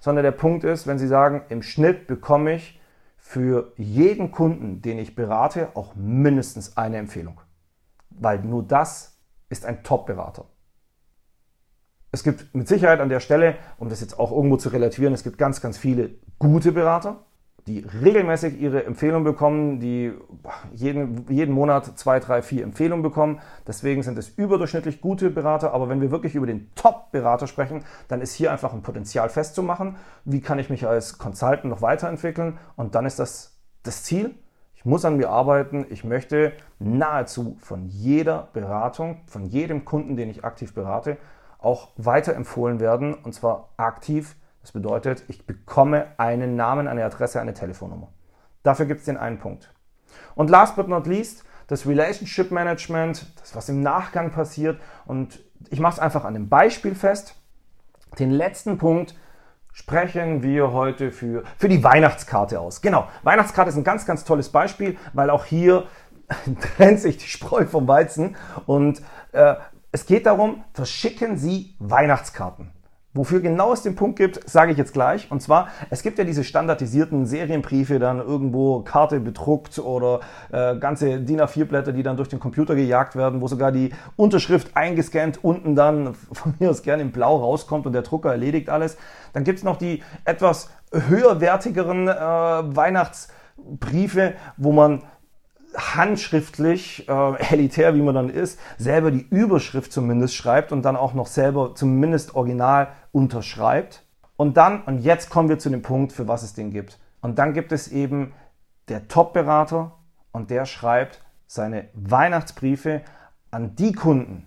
sondern 0.00 0.22
der 0.22 0.30
Punkt 0.30 0.62
ist, 0.62 0.86
wenn 0.86 1.00
Sie 1.00 1.08
sagen, 1.08 1.42
im 1.48 1.62
Schnitt 1.62 2.06
bekomme 2.06 2.54
ich 2.54 2.80
für 3.16 3.72
jeden 3.76 4.30
Kunden, 4.30 4.80
den 4.80 5.00
ich 5.00 5.16
berate, 5.16 5.70
auch 5.74 5.96
mindestens 5.96 6.76
eine 6.76 6.98
Empfehlung. 6.98 7.40
Weil 8.18 8.40
nur 8.40 8.62
das 8.62 9.18
ist 9.48 9.64
ein 9.64 9.82
Top-Berater. 9.82 10.46
Es 12.12 12.22
gibt 12.22 12.54
mit 12.54 12.66
Sicherheit 12.66 13.00
an 13.00 13.08
der 13.08 13.20
Stelle, 13.20 13.56
um 13.78 13.88
das 13.88 14.00
jetzt 14.00 14.18
auch 14.18 14.32
irgendwo 14.32 14.56
zu 14.56 14.70
relativieren, 14.70 15.12
es 15.12 15.22
gibt 15.22 15.38
ganz, 15.38 15.60
ganz 15.60 15.76
viele 15.76 16.14
gute 16.38 16.72
Berater, 16.72 17.26
die 17.66 17.80
regelmäßig 17.80 18.60
ihre 18.60 18.84
Empfehlungen 18.84 19.24
bekommen, 19.24 19.80
die 19.80 20.12
jeden, 20.72 21.26
jeden 21.28 21.52
Monat 21.52 21.98
zwei, 21.98 22.20
drei, 22.20 22.40
vier 22.40 22.62
Empfehlungen 22.62 23.02
bekommen. 23.02 23.40
Deswegen 23.66 24.04
sind 24.04 24.16
es 24.18 24.28
überdurchschnittlich 24.28 25.00
gute 25.00 25.30
Berater. 25.30 25.72
Aber 25.72 25.88
wenn 25.88 26.00
wir 26.00 26.12
wirklich 26.12 26.36
über 26.36 26.46
den 26.46 26.72
Top-Berater 26.76 27.48
sprechen, 27.48 27.84
dann 28.06 28.20
ist 28.20 28.34
hier 28.34 28.52
einfach 28.52 28.72
ein 28.72 28.82
Potenzial 28.82 29.28
festzumachen. 29.28 29.96
Wie 30.24 30.40
kann 30.40 30.60
ich 30.60 30.70
mich 30.70 30.86
als 30.86 31.18
Consultant 31.18 31.64
noch 31.64 31.82
weiterentwickeln? 31.82 32.58
Und 32.76 32.94
dann 32.94 33.04
ist 33.04 33.18
das 33.18 33.58
das 33.82 34.04
Ziel. 34.04 34.36
Muss 34.86 35.04
an 35.04 35.16
mir 35.16 35.30
arbeiten. 35.30 35.84
Ich 35.90 36.04
möchte 36.04 36.52
nahezu 36.78 37.56
von 37.60 37.86
jeder 37.86 38.48
Beratung, 38.52 39.20
von 39.26 39.44
jedem 39.44 39.84
Kunden, 39.84 40.16
den 40.16 40.30
ich 40.30 40.44
aktiv 40.44 40.74
berate, 40.74 41.16
auch 41.58 41.90
weiterempfohlen 41.96 42.80
werden. 42.80 43.14
Und 43.14 43.34
zwar 43.34 43.70
aktiv 43.76 44.36
das 44.66 44.72
bedeutet, 44.72 45.22
ich 45.28 45.46
bekomme 45.46 46.06
einen 46.16 46.56
Namen, 46.56 46.88
eine 46.88 47.04
Adresse, 47.04 47.40
eine 47.40 47.54
Telefonnummer. 47.54 48.08
Dafür 48.64 48.86
gibt 48.86 48.98
es 48.98 49.06
den 49.06 49.16
einen 49.16 49.38
Punkt. 49.38 49.72
Und 50.34 50.50
last 50.50 50.74
but 50.74 50.88
not 50.88 51.06
least, 51.06 51.44
das 51.68 51.86
Relationship 51.86 52.50
Management, 52.50 53.32
das 53.38 53.54
was 53.54 53.68
im 53.68 53.80
Nachgang 53.80 54.32
passiert. 54.32 54.80
Und 55.04 55.38
ich 55.70 55.78
mache 55.78 55.92
es 55.92 55.98
einfach 56.00 56.24
an 56.24 56.34
dem 56.34 56.48
Beispiel 56.48 56.96
fest. 56.96 57.36
Den 58.18 58.32
letzten 58.32 58.76
Punkt 58.76 59.14
sprechen 59.76 60.42
wir 60.42 60.72
heute 60.72 61.12
für, 61.12 61.44
für 61.58 61.68
die 61.68 61.84
Weihnachtskarte 61.84 62.58
aus. 62.58 62.80
Genau, 62.80 63.08
Weihnachtskarte 63.24 63.68
ist 63.68 63.76
ein 63.76 63.84
ganz, 63.84 64.06
ganz 64.06 64.24
tolles 64.24 64.48
Beispiel, 64.48 64.96
weil 65.12 65.28
auch 65.28 65.44
hier 65.44 65.84
trennt 66.76 67.00
sich 67.00 67.18
die 67.18 67.28
Spreu 67.28 67.66
vom 67.66 67.86
Weizen. 67.86 68.36
Und 68.64 69.02
äh, 69.32 69.54
es 69.92 70.06
geht 70.06 70.24
darum, 70.24 70.64
verschicken 70.72 71.36
Sie 71.36 71.76
Weihnachtskarten. 71.78 72.72
Wofür 73.16 73.40
genau 73.40 73.72
es 73.72 73.82
den 73.82 73.96
Punkt 73.96 74.18
gibt, 74.18 74.48
sage 74.48 74.72
ich 74.72 74.78
jetzt 74.78 74.92
gleich. 74.92 75.30
Und 75.30 75.40
zwar, 75.40 75.68
es 75.88 76.02
gibt 76.02 76.18
ja 76.18 76.24
diese 76.24 76.44
standardisierten 76.44 77.26
Serienbriefe, 77.26 77.98
dann 77.98 78.18
irgendwo 78.18 78.80
Karte 78.80 79.20
bedruckt 79.20 79.78
oder 79.78 80.20
äh, 80.52 80.76
ganze 80.76 81.20
DIN 81.20 81.40
A4-Blätter, 81.40 81.92
die 81.92 82.02
dann 82.02 82.16
durch 82.16 82.28
den 82.28 82.40
Computer 82.40 82.74
gejagt 82.74 83.16
werden, 83.16 83.40
wo 83.40 83.48
sogar 83.48 83.72
die 83.72 83.90
Unterschrift 84.16 84.76
eingescannt 84.76 85.42
unten 85.42 85.74
dann 85.74 86.14
von 86.32 86.54
mir 86.58 86.70
aus 86.70 86.82
gerne 86.82 87.02
in 87.02 87.10
Blau 87.10 87.36
rauskommt 87.36 87.86
und 87.86 87.94
der 87.94 88.02
Drucker 88.02 88.30
erledigt 88.30 88.68
alles. 88.68 88.98
Dann 89.32 89.44
gibt 89.44 89.58
es 89.58 89.64
noch 89.64 89.76
die 89.76 90.02
etwas 90.24 90.70
höherwertigeren 90.92 92.08
äh, 92.08 92.12
Weihnachtsbriefe, 92.12 94.34
wo 94.56 94.72
man 94.72 95.02
handschriftlich, 95.76 97.08
äh, 97.08 97.52
elitär 97.52 97.94
wie 97.94 98.02
man 98.02 98.14
dann 98.14 98.30
ist, 98.30 98.58
selber 98.78 99.10
die 99.10 99.26
Überschrift 99.28 99.92
zumindest 99.92 100.34
schreibt 100.34 100.72
und 100.72 100.82
dann 100.82 100.96
auch 100.96 101.14
noch 101.14 101.26
selber 101.26 101.74
zumindest 101.74 102.34
original 102.34 102.88
unterschreibt. 103.12 104.04
Und 104.36 104.56
dann, 104.56 104.82
und 104.82 104.98
jetzt 104.98 105.30
kommen 105.30 105.48
wir 105.48 105.58
zu 105.58 105.70
dem 105.70 105.82
Punkt, 105.82 106.12
für 106.12 106.28
was 106.28 106.42
es 106.42 106.54
den 106.54 106.70
gibt. 106.70 106.98
Und 107.20 107.38
dann 107.38 107.54
gibt 107.54 107.72
es 107.72 107.88
eben 107.88 108.32
der 108.88 109.08
Top-Berater 109.08 109.92
und 110.32 110.50
der 110.50 110.66
schreibt 110.66 111.22
seine 111.46 111.88
Weihnachtsbriefe 111.94 113.02
an 113.50 113.74
die 113.76 113.92
Kunden, 113.92 114.46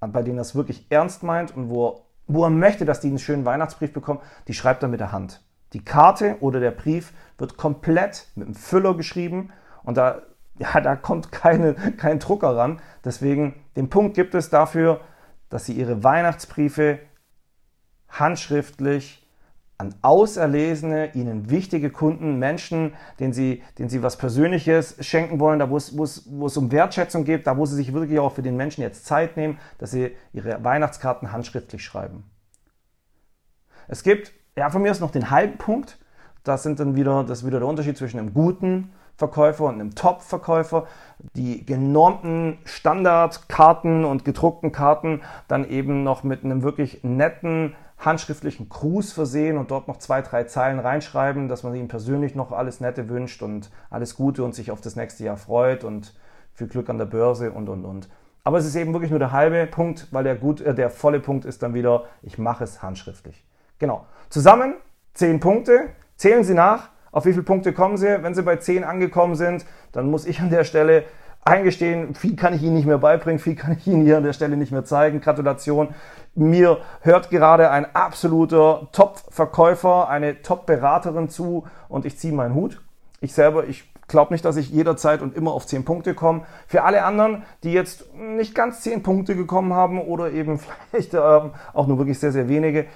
bei 0.00 0.22
denen 0.22 0.38
er 0.38 0.42
es 0.42 0.54
wirklich 0.54 0.86
ernst 0.90 1.22
meint 1.22 1.54
und 1.56 1.68
wo 1.68 1.88
er, 1.88 2.00
wo 2.26 2.44
er 2.44 2.50
möchte, 2.50 2.84
dass 2.84 3.00
die 3.00 3.08
einen 3.08 3.18
schönen 3.18 3.44
Weihnachtsbrief 3.44 3.92
bekommen, 3.92 4.20
die 4.48 4.54
schreibt 4.54 4.82
er 4.82 4.88
mit 4.88 5.00
der 5.00 5.12
Hand. 5.12 5.42
Die 5.72 5.84
Karte 5.84 6.36
oder 6.40 6.60
der 6.60 6.70
Brief 6.70 7.12
wird 7.38 7.56
komplett 7.56 8.28
mit 8.34 8.46
einem 8.46 8.54
Füller 8.54 8.96
geschrieben 8.96 9.52
und 9.86 9.96
da, 9.96 10.20
ja, 10.58 10.80
da 10.82 10.94
kommt 10.94 11.32
keine, 11.32 11.74
kein 11.74 12.18
Drucker 12.18 12.54
ran. 12.54 12.80
Deswegen, 13.04 13.54
den 13.76 13.88
Punkt 13.88 14.14
gibt 14.14 14.34
es 14.34 14.50
dafür, 14.50 15.00
dass 15.48 15.64
Sie 15.64 15.72
Ihre 15.72 16.04
Weihnachtsbriefe 16.04 16.98
handschriftlich 18.08 19.26
an 19.78 19.94
auserlesene, 20.00 21.14
ihnen 21.14 21.50
wichtige 21.50 21.90
Kunden, 21.90 22.38
Menschen, 22.38 22.94
denen 23.20 23.34
sie, 23.34 23.62
denen 23.78 23.90
sie 23.90 24.02
was 24.02 24.16
Persönliches 24.16 24.96
schenken 25.00 25.38
wollen, 25.38 25.58
da 25.58 25.68
wo 25.68 25.76
es, 25.76 25.96
wo, 25.96 26.04
es, 26.04 26.24
wo 26.30 26.46
es 26.46 26.56
um 26.56 26.72
Wertschätzung 26.72 27.24
geht, 27.24 27.46
da 27.46 27.58
wo 27.58 27.66
sie 27.66 27.76
sich 27.76 27.92
wirklich 27.92 28.18
auch 28.18 28.32
für 28.32 28.42
den 28.42 28.56
Menschen 28.56 28.80
jetzt 28.80 29.04
Zeit 29.04 29.36
nehmen, 29.36 29.58
dass 29.76 29.90
sie 29.90 30.16
ihre 30.32 30.64
Weihnachtskarten 30.64 31.30
handschriftlich 31.30 31.84
schreiben. 31.84 32.24
Es 33.86 34.02
gibt, 34.02 34.32
ja, 34.56 34.70
von 34.70 34.80
mir 34.80 34.90
ist 34.90 35.00
noch 35.00 35.10
den 35.10 35.30
halben 35.30 35.58
Punkt. 35.58 35.98
Das 36.42 36.62
sind 36.62 36.80
dann 36.80 36.96
wieder, 36.96 37.24
das 37.24 37.40
ist 37.40 37.46
wieder 37.46 37.58
der 37.58 37.68
Unterschied 37.68 37.98
zwischen 37.98 38.18
einem 38.18 38.32
guten 38.32 38.92
Verkäufer 39.16 39.64
und 39.64 39.74
einem 39.74 39.94
Top-Verkäufer 39.94 40.86
die 41.34 41.64
genormten 41.64 42.58
Standardkarten 42.64 44.04
und 44.04 44.24
gedruckten 44.24 44.72
Karten 44.72 45.22
dann 45.48 45.68
eben 45.68 46.02
noch 46.02 46.22
mit 46.22 46.44
einem 46.44 46.62
wirklich 46.62 47.02
netten 47.02 47.74
handschriftlichen 47.98 48.68
Gruß 48.68 49.12
versehen 49.12 49.56
und 49.56 49.70
dort 49.70 49.88
noch 49.88 49.98
zwei, 49.98 50.20
drei 50.20 50.44
Zeilen 50.44 50.78
reinschreiben, 50.78 51.48
dass 51.48 51.62
man 51.62 51.74
ihm 51.74 51.88
persönlich 51.88 52.34
noch 52.34 52.52
alles 52.52 52.80
Nette 52.80 53.08
wünscht 53.08 53.42
und 53.42 53.70
alles 53.88 54.16
Gute 54.16 54.44
und 54.44 54.54
sich 54.54 54.70
auf 54.70 54.82
das 54.82 54.96
nächste 54.96 55.24
Jahr 55.24 55.38
freut 55.38 55.82
und 55.82 56.14
viel 56.52 56.66
Glück 56.66 56.90
an 56.90 56.98
der 56.98 57.06
Börse 57.06 57.52
und 57.52 57.68
und 57.68 57.84
und. 57.84 58.08
Aber 58.44 58.58
es 58.58 58.66
ist 58.66 58.76
eben 58.76 58.92
wirklich 58.92 59.10
nur 59.10 59.18
der 59.18 59.32
halbe 59.32 59.66
Punkt, 59.66 60.08
weil 60.12 60.24
der, 60.24 60.36
gut, 60.36 60.60
äh, 60.60 60.74
der 60.74 60.90
volle 60.90 61.20
Punkt 61.20 61.44
ist 61.44 61.62
dann 61.62 61.74
wieder, 61.74 62.04
ich 62.22 62.38
mache 62.38 62.64
es 62.64 62.82
handschriftlich. 62.82 63.44
Genau. 63.78 64.06
Zusammen 64.30 64.74
zehn 65.14 65.40
Punkte. 65.40 65.90
Zählen 66.16 66.44
Sie 66.44 66.54
nach, 66.54 66.90
auf 67.12 67.24
wie 67.24 67.32
viele 67.32 67.44
Punkte 67.44 67.72
kommen 67.72 67.96
Sie? 67.96 68.22
Wenn 68.22 68.34
Sie 68.34 68.42
bei 68.42 68.56
10 68.56 68.84
angekommen 68.84 69.34
sind, 69.34 69.64
dann 69.92 70.10
muss 70.10 70.26
ich 70.26 70.40
an 70.40 70.50
der 70.50 70.64
Stelle 70.64 71.04
eingestehen, 71.46 72.14
viel 72.14 72.36
kann 72.36 72.54
ich 72.54 72.62
Ihnen 72.62 72.74
nicht 72.74 72.86
mehr 72.86 72.98
beibringen, 72.98 73.38
viel 73.38 73.54
kann 73.54 73.76
ich 73.78 73.86
Ihnen 73.86 74.04
hier 74.04 74.16
an 74.16 74.24
der 74.24 74.32
Stelle 74.32 74.56
nicht 74.56 74.72
mehr 74.72 74.84
zeigen. 74.84 75.20
Gratulation. 75.20 75.94
Mir 76.34 76.78
hört 77.00 77.30
gerade 77.30 77.70
ein 77.70 77.94
absoluter 77.94 78.88
Top-Verkäufer, 78.92 80.08
eine 80.08 80.42
Top-Beraterin 80.42 81.28
zu 81.28 81.64
und 81.88 82.04
ich 82.04 82.18
ziehe 82.18 82.34
meinen 82.34 82.54
Hut. 82.54 82.82
Ich 83.20 83.32
selber, 83.32 83.66
ich 83.66 83.90
glaube 84.08 84.34
nicht, 84.34 84.44
dass 84.44 84.56
ich 84.56 84.70
jederzeit 84.70 85.22
und 85.22 85.36
immer 85.36 85.52
auf 85.52 85.66
10 85.66 85.84
Punkte 85.84 86.14
komme. 86.14 86.42
Für 86.66 86.82
alle 86.82 87.04
anderen, 87.04 87.44
die 87.62 87.72
jetzt 87.72 88.12
nicht 88.14 88.54
ganz 88.54 88.82
10 88.82 89.02
Punkte 89.02 89.34
gekommen 89.36 89.72
haben 89.72 90.00
oder 90.00 90.32
eben 90.32 90.58
vielleicht 90.90 91.14
ähm, 91.14 91.52
auch 91.72 91.86
nur 91.86 91.98
wirklich 91.98 92.18
sehr, 92.18 92.32
sehr 92.32 92.48
wenige, 92.48 92.86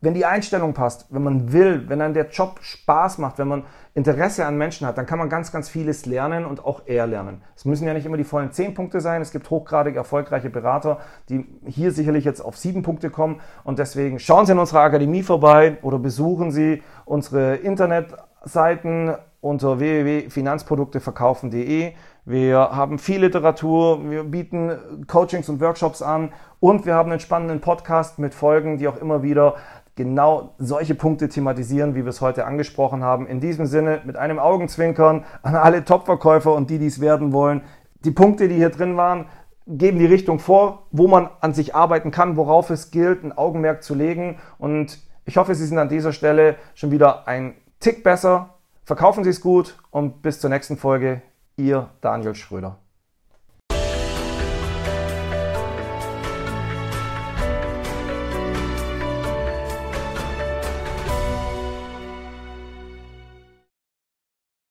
wenn 0.00 0.14
die 0.14 0.26
Einstellung 0.26 0.74
passt, 0.74 1.06
wenn 1.10 1.22
man 1.22 1.52
will, 1.52 1.88
wenn 1.88 2.00
dann 2.00 2.12
der 2.12 2.28
Job 2.28 2.58
Spaß 2.60 3.16
macht, 3.18 3.38
wenn 3.38 3.48
man 3.48 3.62
Interesse 3.94 4.44
an 4.44 4.58
Menschen 4.58 4.86
hat, 4.86 4.98
dann 4.98 5.06
kann 5.06 5.18
man 5.18 5.30
ganz, 5.30 5.52
ganz 5.52 5.70
vieles 5.70 6.04
lernen 6.04 6.44
und 6.44 6.62
auch 6.64 6.82
eher 6.86 7.06
lernen. 7.06 7.42
Es 7.56 7.64
müssen 7.64 7.86
ja 7.86 7.94
nicht 7.94 8.04
immer 8.04 8.18
die 8.18 8.24
vollen 8.24 8.52
zehn 8.52 8.74
Punkte 8.74 9.00
sein. 9.00 9.22
Es 9.22 9.32
gibt 9.32 9.48
hochgradig 9.48 9.96
erfolgreiche 9.96 10.50
Berater, 10.50 10.98
die 11.30 11.46
hier 11.64 11.92
sicherlich 11.92 12.26
jetzt 12.26 12.40
auf 12.40 12.58
sieben 12.58 12.82
Punkte 12.82 13.08
kommen. 13.08 13.40
Und 13.64 13.78
deswegen 13.78 14.18
schauen 14.18 14.44
Sie 14.44 14.52
in 14.52 14.58
unserer 14.58 14.80
Akademie 14.80 15.22
vorbei 15.22 15.78
oder 15.80 15.98
besuchen 15.98 16.50
Sie 16.50 16.82
unsere 17.06 17.56
Internetseiten 17.56 19.14
unter 19.40 19.78
www.finanzprodukteverkaufen.de. 19.78 21.92
Wir 22.24 22.58
haben 22.58 22.98
viel 22.98 23.20
Literatur, 23.20 24.10
wir 24.10 24.24
bieten 24.24 25.06
Coachings 25.06 25.48
und 25.48 25.60
Workshops 25.60 26.02
an 26.02 26.32
und 26.60 26.84
wir 26.84 26.94
haben 26.94 27.10
einen 27.10 27.20
spannenden 27.20 27.60
Podcast 27.60 28.18
mit 28.18 28.34
Folgen, 28.34 28.78
die 28.78 28.88
auch 28.88 28.96
immer 28.96 29.22
wieder 29.22 29.54
genau 29.96 30.54
solche 30.58 30.94
Punkte 30.94 31.28
thematisieren, 31.28 31.94
wie 31.94 32.04
wir 32.04 32.10
es 32.10 32.20
heute 32.20 32.44
angesprochen 32.44 33.02
haben. 33.02 33.26
In 33.26 33.40
diesem 33.40 33.66
Sinne 33.66 34.02
mit 34.04 34.16
einem 34.16 34.38
Augenzwinkern 34.38 35.24
an 35.42 35.56
alle 35.56 35.84
Topverkäufer 35.84 36.54
und 36.54 36.70
die, 36.70 36.78
die 36.78 36.86
es 36.86 37.00
werden 37.00 37.32
wollen. 37.32 37.62
Die 38.04 38.10
Punkte, 38.10 38.46
die 38.46 38.54
hier 38.54 38.70
drin 38.70 38.96
waren, 38.96 39.26
geben 39.66 39.98
die 39.98 40.06
Richtung 40.06 40.38
vor, 40.38 40.86
wo 40.92 41.08
man 41.08 41.28
an 41.40 41.54
sich 41.54 41.74
arbeiten 41.74 42.10
kann, 42.10 42.36
worauf 42.36 42.70
es 42.70 42.90
gilt, 42.90 43.24
ein 43.24 43.36
Augenmerk 43.36 43.82
zu 43.82 43.94
legen. 43.94 44.38
Und 44.58 44.98
Ich 45.28 45.36
hoffe, 45.36 45.56
Sie 45.56 45.66
sind 45.66 45.78
an 45.78 45.88
dieser 45.88 46.12
Stelle 46.12 46.54
schon 46.74 46.92
wieder 46.92 47.26
ein 47.26 47.54
Tick 47.80 48.04
besser. 48.04 48.54
Verkaufen 48.84 49.24
Sie 49.24 49.30
es 49.30 49.40
gut 49.40 49.76
und 49.90 50.22
bis 50.22 50.38
zur 50.38 50.50
nächsten 50.50 50.76
Folge. 50.76 51.20
Ihr 51.56 51.88
Daniel 52.00 52.36
Schröder. 52.36 52.78